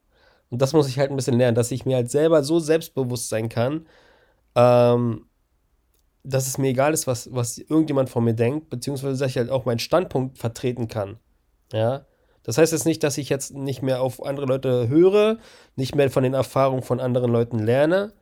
Und 0.51 0.62
das 0.62 0.73
muss 0.73 0.88
ich 0.88 0.99
halt 0.99 1.11
ein 1.11 1.17
bisschen 1.17 1.37
lernen, 1.37 1.55
dass 1.55 1.71
ich 1.71 1.85
mir 1.85 1.97
halt 1.97 2.11
selber 2.11 2.43
so 2.43 2.59
selbstbewusst 2.59 3.29
sein 3.29 3.51
kann, 3.51 3.87
ähm, 4.55 5.28
dass 6.22 6.46
es 6.46 6.59
mir 6.59 6.68
egal 6.68 6.92
ist, 6.92 7.07
was, 7.07 7.33
was 7.33 7.59
irgendjemand 7.59 8.11
von 8.11 8.24
mir 8.24 8.35
denkt, 8.35 8.70
beziehungsweise 8.70 9.18
dass 9.18 9.31
ich 9.31 9.38
halt 9.38 9.50
auch 9.50 9.64
meinen 9.64 9.78
Standpunkt 9.78 10.38
vertreten 10.38 10.88
kann. 10.88 11.18
Ja. 11.72 12.07
Das 12.42 12.59
heißt 12.59 12.72
jetzt 12.72 12.87
nicht, 12.87 13.02
dass 13.02 13.18
ich 13.18 13.28
jetzt 13.28 13.54
nicht 13.54 13.83
mehr 13.83 14.00
auf 14.00 14.24
andere 14.24 14.46
Leute 14.46 14.88
höre, 14.88 15.38
nicht 15.76 15.94
mehr 15.94 16.11
von 16.11 16.22
den 16.22 16.35
Erfahrungen 16.35 16.83
von 16.83 17.00
anderen 17.00 17.31
Leuten 17.31 17.59
lerne, 17.59 18.12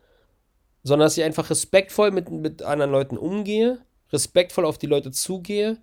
sondern 0.83 1.07
dass 1.07 1.17
ich 1.17 1.25
einfach 1.25 1.51
respektvoll 1.51 2.11
mit, 2.11 2.31
mit 2.31 2.63
anderen 2.63 2.91
Leuten 2.91 3.17
umgehe, 3.17 3.79
respektvoll 4.13 4.65
auf 4.65 4.79
die 4.79 4.87
Leute 4.87 5.11
zugehe, 5.11 5.79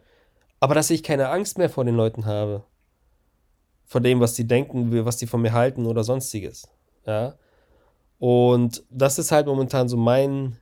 aber 0.59 0.75
dass 0.75 0.89
ich 0.89 1.03
keine 1.03 1.29
Angst 1.29 1.57
mehr 1.57 1.69
vor 1.69 1.85
den 1.85 1.95
Leuten 1.95 2.25
habe 2.25 2.63
von 3.85 4.03
dem, 4.03 4.19
was 4.19 4.33
die 4.33 4.47
denken, 4.47 5.05
was 5.05 5.17
die 5.17 5.27
von 5.27 5.41
mir 5.41 5.53
halten 5.53 5.85
oder 5.85 6.03
sonstiges. 6.03 6.67
Ja. 7.05 7.35
Und 8.17 8.83
das 8.89 9.19
ist 9.19 9.31
halt 9.31 9.47
momentan 9.47 9.87
so 9.87 9.97
mein 9.97 10.57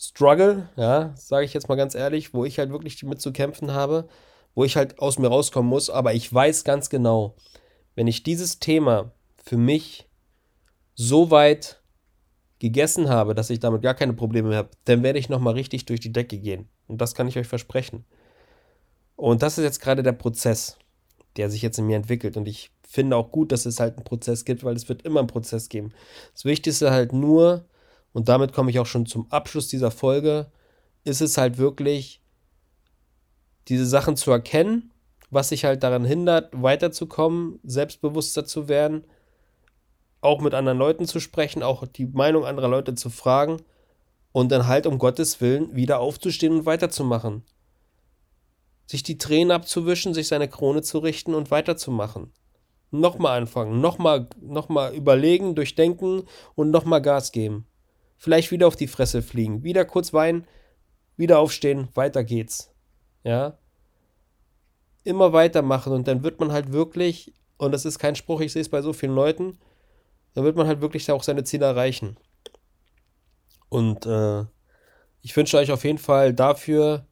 Struggle, 0.00 0.68
ja, 0.76 1.12
sage 1.14 1.44
ich 1.44 1.52
jetzt 1.52 1.68
mal 1.68 1.74
ganz 1.74 1.94
ehrlich, 1.94 2.32
wo 2.32 2.44
ich 2.44 2.58
halt 2.58 2.70
wirklich 2.70 3.02
mit 3.02 3.20
zu 3.20 3.32
kämpfen 3.32 3.72
habe, 3.72 4.08
wo 4.54 4.64
ich 4.64 4.76
halt 4.76 4.98
aus 4.98 5.18
mir 5.18 5.28
rauskommen 5.28 5.68
muss, 5.68 5.90
aber 5.90 6.14
ich 6.14 6.32
weiß 6.32 6.64
ganz 6.64 6.88
genau, 6.88 7.36
wenn 7.94 8.06
ich 8.06 8.22
dieses 8.22 8.58
Thema 8.60 9.12
für 9.44 9.58
mich 9.58 10.08
so 10.94 11.30
weit 11.30 11.82
gegessen 12.58 13.08
habe, 13.08 13.34
dass 13.34 13.50
ich 13.50 13.60
damit 13.60 13.82
gar 13.82 13.94
keine 13.94 14.14
Probleme 14.14 14.48
mehr 14.48 14.58
habe, 14.58 14.70
dann 14.84 15.02
werde 15.02 15.18
ich 15.18 15.28
nochmal 15.28 15.54
richtig 15.54 15.86
durch 15.86 16.00
die 16.00 16.12
Decke 16.12 16.38
gehen. 16.38 16.68
Und 16.86 17.00
das 17.00 17.14
kann 17.14 17.28
ich 17.28 17.38
euch 17.38 17.46
versprechen. 17.46 18.04
Und 19.16 19.42
das 19.42 19.58
ist 19.58 19.64
jetzt 19.64 19.80
gerade 19.80 20.02
der 20.02 20.12
Prozess 20.12 20.78
der 21.36 21.50
sich 21.50 21.62
jetzt 21.62 21.78
in 21.78 21.86
mir 21.86 21.96
entwickelt. 21.96 22.36
Und 22.36 22.48
ich 22.48 22.70
finde 22.86 23.16
auch 23.16 23.30
gut, 23.30 23.52
dass 23.52 23.66
es 23.66 23.80
halt 23.80 23.96
einen 23.96 24.04
Prozess 24.04 24.44
gibt, 24.44 24.64
weil 24.64 24.74
es 24.74 24.88
wird 24.88 25.02
immer 25.02 25.20
einen 25.20 25.28
Prozess 25.28 25.68
geben. 25.68 25.92
Das 26.32 26.44
Wichtigste 26.44 26.90
halt 26.90 27.12
nur, 27.12 27.64
und 28.12 28.28
damit 28.28 28.52
komme 28.52 28.70
ich 28.70 28.78
auch 28.78 28.86
schon 28.86 29.06
zum 29.06 29.30
Abschluss 29.30 29.68
dieser 29.68 29.90
Folge, 29.90 30.50
ist 31.04 31.20
es 31.20 31.38
halt 31.38 31.58
wirklich, 31.58 32.22
diese 33.68 33.86
Sachen 33.86 34.16
zu 34.16 34.30
erkennen, 34.30 34.92
was 35.30 35.50
sich 35.50 35.64
halt 35.64 35.82
daran 35.82 36.04
hindert, 36.04 36.50
weiterzukommen, 36.52 37.60
selbstbewusster 37.62 38.44
zu 38.44 38.68
werden, 38.68 39.04
auch 40.20 40.40
mit 40.40 40.54
anderen 40.54 40.78
Leuten 40.78 41.06
zu 41.06 41.20
sprechen, 41.20 41.62
auch 41.62 41.86
die 41.86 42.06
Meinung 42.06 42.44
anderer 42.44 42.68
Leute 42.68 42.94
zu 42.94 43.10
fragen 43.10 43.58
und 44.32 44.50
dann 44.50 44.66
halt 44.66 44.86
um 44.86 44.98
Gottes 44.98 45.40
Willen 45.40 45.74
wieder 45.74 46.00
aufzustehen 46.00 46.52
und 46.52 46.66
weiterzumachen 46.66 47.44
sich 48.90 49.04
die 49.04 49.18
Tränen 49.18 49.52
abzuwischen, 49.52 50.14
sich 50.14 50.26
seine 50.26 50.48
Krone 50.48 50.82
zu 50.82 50.98
richten 50.98 51.34
und 51.34 51.52
weiterzumachen. 51.52 52.32
Nochmal 52.90 53.38
anfangen, 53.38 53.80
nochmal 53.80 54.26
noch 54.40 54.68
überlegen, 54.92 55.54
durchdenken 55.54 56.24
und 56.56 56.72
nochmal 56.72 57.00
Gas 57.00 57.30
geben. 57.30 57.66
Vielleicht 58.22 58.50
wieder 58.50 58.66
auf 58.66 58.76
die 58.76 58.86
Fresse 58.86 59.22
fliegen, 59.22 59.64
wieder 59.64 59.86
kurz 59.86 60.12
weinen, 60.12 60.46
wieder 61.16 61.38
aufstehen, 61.38 61.88
weiter 61.94 62.22
geht's. 62.22 62.70
Ja? 63.24 63.56
Immer 65.04 65.32
weitermachen 65.32 65.94
und 65.94 66.06
dann 66.06 66.22
wird 66.22 66.38
man 66.38 66.52
halt 66.52 66.70
wirklich, 66.70 67.32
und 67.56 67.72
das 67.72 67.86
ist 67.86 67.98
kein 67.98 68.16
Spruch, 68.16 68.42
ich 68.42 68.52
sehe 68.52 68.60
es 68.60 68.68
bei 68.68 68.82
so 68.82 68.92
vielen 68.92 69.14
Leuten, 69.14 69.58
dann 70.34 70.44
wird 70.44 70.54
man 70.54 70.66
halt 70.66 70.82
wirklich 70.82 71.10
auch 71.10 71.22
seine 71.22 71.44
Ziele 71.44 71.64
erreichen. 71.64 72.18
Und 73.70 74.04
äh, 74.04 74.44
ich 75.22 75.34
wünsche 75.34 75.56
euch 75.56 75.72
auf 75.72 75.84
jeden 75.84 75.96
Fall 75.96 76.34
dafür 76.34 77.06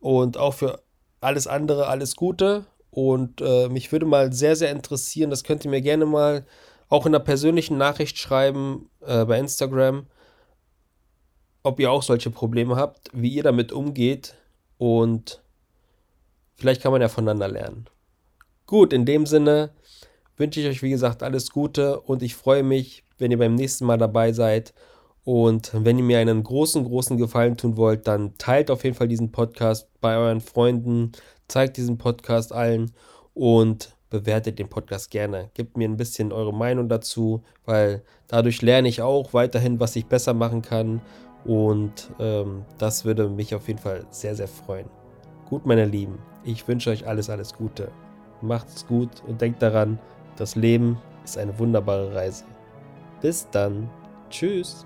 und 0.00 0.38
auch 0.38 0.54
für 0.54 0.82
alles 1.20 1.46
andere, 1.46 1.86
alles 1.86 2.16
Gute. 2.16 2.66
Und 2.90 3.40
äh, 3.42 3.68
mich 3.68 3.92
würde 3.92 4.06
mal 4.06 4.32
sehr, 4.32 4.56
sehr 4.56 4.72
interessieren, 4.72 5.30
das 5.30 5.44
könnt 5.44 5.64
ihr 5.64 5.70
mir 5.70 5.82
gerne 5.82 6.04
mal 6.04 6.44
auch 6.88 7.06
in 7.06 7.14
einer 7.14 7.22
persönlichen 7.22 7.78
Nachricht 7.78 8.18
schreiben 8.18 8.90
äh, 9.06 9.24
bei 9.24 9.38
Instagram, 9.38 10.08
ob 11.66 11.80
ihr 11.80 11.90
auch 11.90 12.02
solche 12.02 12.30
Probleme 12.30 12.76
habt, 12.76 13.10
wie 13.12 13.30
ihr 13.30 13.42
damit 13.42 13.72
umgeht 13.72 14.34
und 14.78 15.42
vielleicht 16.54 16.80
kann 16.80 16.92
man 16.92 17.00
ja 17.00 17.08
voneinander 17.08 17.48
lernen. 17.48 17.86
Gut, 18.66 18.92
in 18.92 19.04
dem 19.04 19.26
Sinne 19.26 19.70
wünsche 20.36 20.60
ich 20.60 20.68
euch, 20.68 20.82
wie 20.82 20.90
gesagt, 20.90 21.24
alles 21.24 21.50
Gute 21.50 22.00
und 22.00 22.22
ich 22.22 22.36
freue 22.36 22.62
mich, 22.62 23.04
wenn 23.18 23.32
ihr 23.32 23.38
beim 23.38 23.56
nächsten 23.56 23.84
Mal 23.84 23.98
dabei 23.98 24.32
seid 24.32 24.74
und 25.24 25.72
wenn 25.74 25.98
ihr 25.98 26.04
mir 26.04 26.20
einen 26.20 26.44
großen, 26.44 26.84
großen 26.84 27.16
Gefallen 27.16 27.56
tun 27.56 27.76
wollt, 27.76 28.06
dann 28.06 28.38
teilt 28.38 28.70
auf 28.70 28.84
jeden 28.84 28.94
Fall 28.94 29.08
diesen 29.08 29.32
Podcast 29.32 29.88
bei 30.00 30.16
euren 30.16 30.40
Freunden, 30.40 31.12
zeigt 31.48 31.76
diesen 31.78 31.98
Podcast 31.98 32.52
allen 32.52 32.92
und 33.34 33.96
bewertet 34.08 34.60
den 34.60 34.68
Podcast 34.68 35.10
gerne. 35.10 35.50
Gebt 35.54 35.76
mir 35.76 35.88
ein 35.88 35.96
bisschen 35.96 36.32
eure 36.32 36.54
Meinung 36.54 36.88
dazu, 36.88 37.42
weil 37.64 38.02
dadurch 38.28 38.62
lerne 38.62 38.88
ich 38.88 39.02
auch 39.02 39.34
weiterhin, 39.34 39.80
was 39.80 39.96
ich 39.96 40.06
besser 40.06 40.32
machen 40.32 40.62
kann. 40.62 41.02
Und 41.46 42.10
ähm, 42.18 42.64
das 42.78 43.04
würde 43.04 43.28
mich 43.28 43.54
auf 43.54 43.68
jeden 43.68 43.78
Fall 43.78 44.04
sehr, 44.10 44.34
sehr 44.34 44.48
freuen. 44.48 44.88
Gut, 45.48 45.64
meine 45.64 45.84
Lieben, 45.84 46.18
ich 46.44 46.66
wünsche 46.66 46.90
euch 46.90 47.06
alles, 47.06 47.30
alles 47.30 47.54
Gute. 47.54 47.90
Macht's 48.42 48.86
gut 48.86 49.10
und 49.26 49.40
denkt 49.40 49.62
daran, 49.62 49.98
das 50.36 50.56
Leben 50.56 50.98
ist 51.24 51.38
eine 51.38 51.56
wunderbare 51.58 52.14
Reise. 52.14 52.44
Bis 53.20 53.48
dann. 53.50 53.88
Tschüss. 54.28 54.84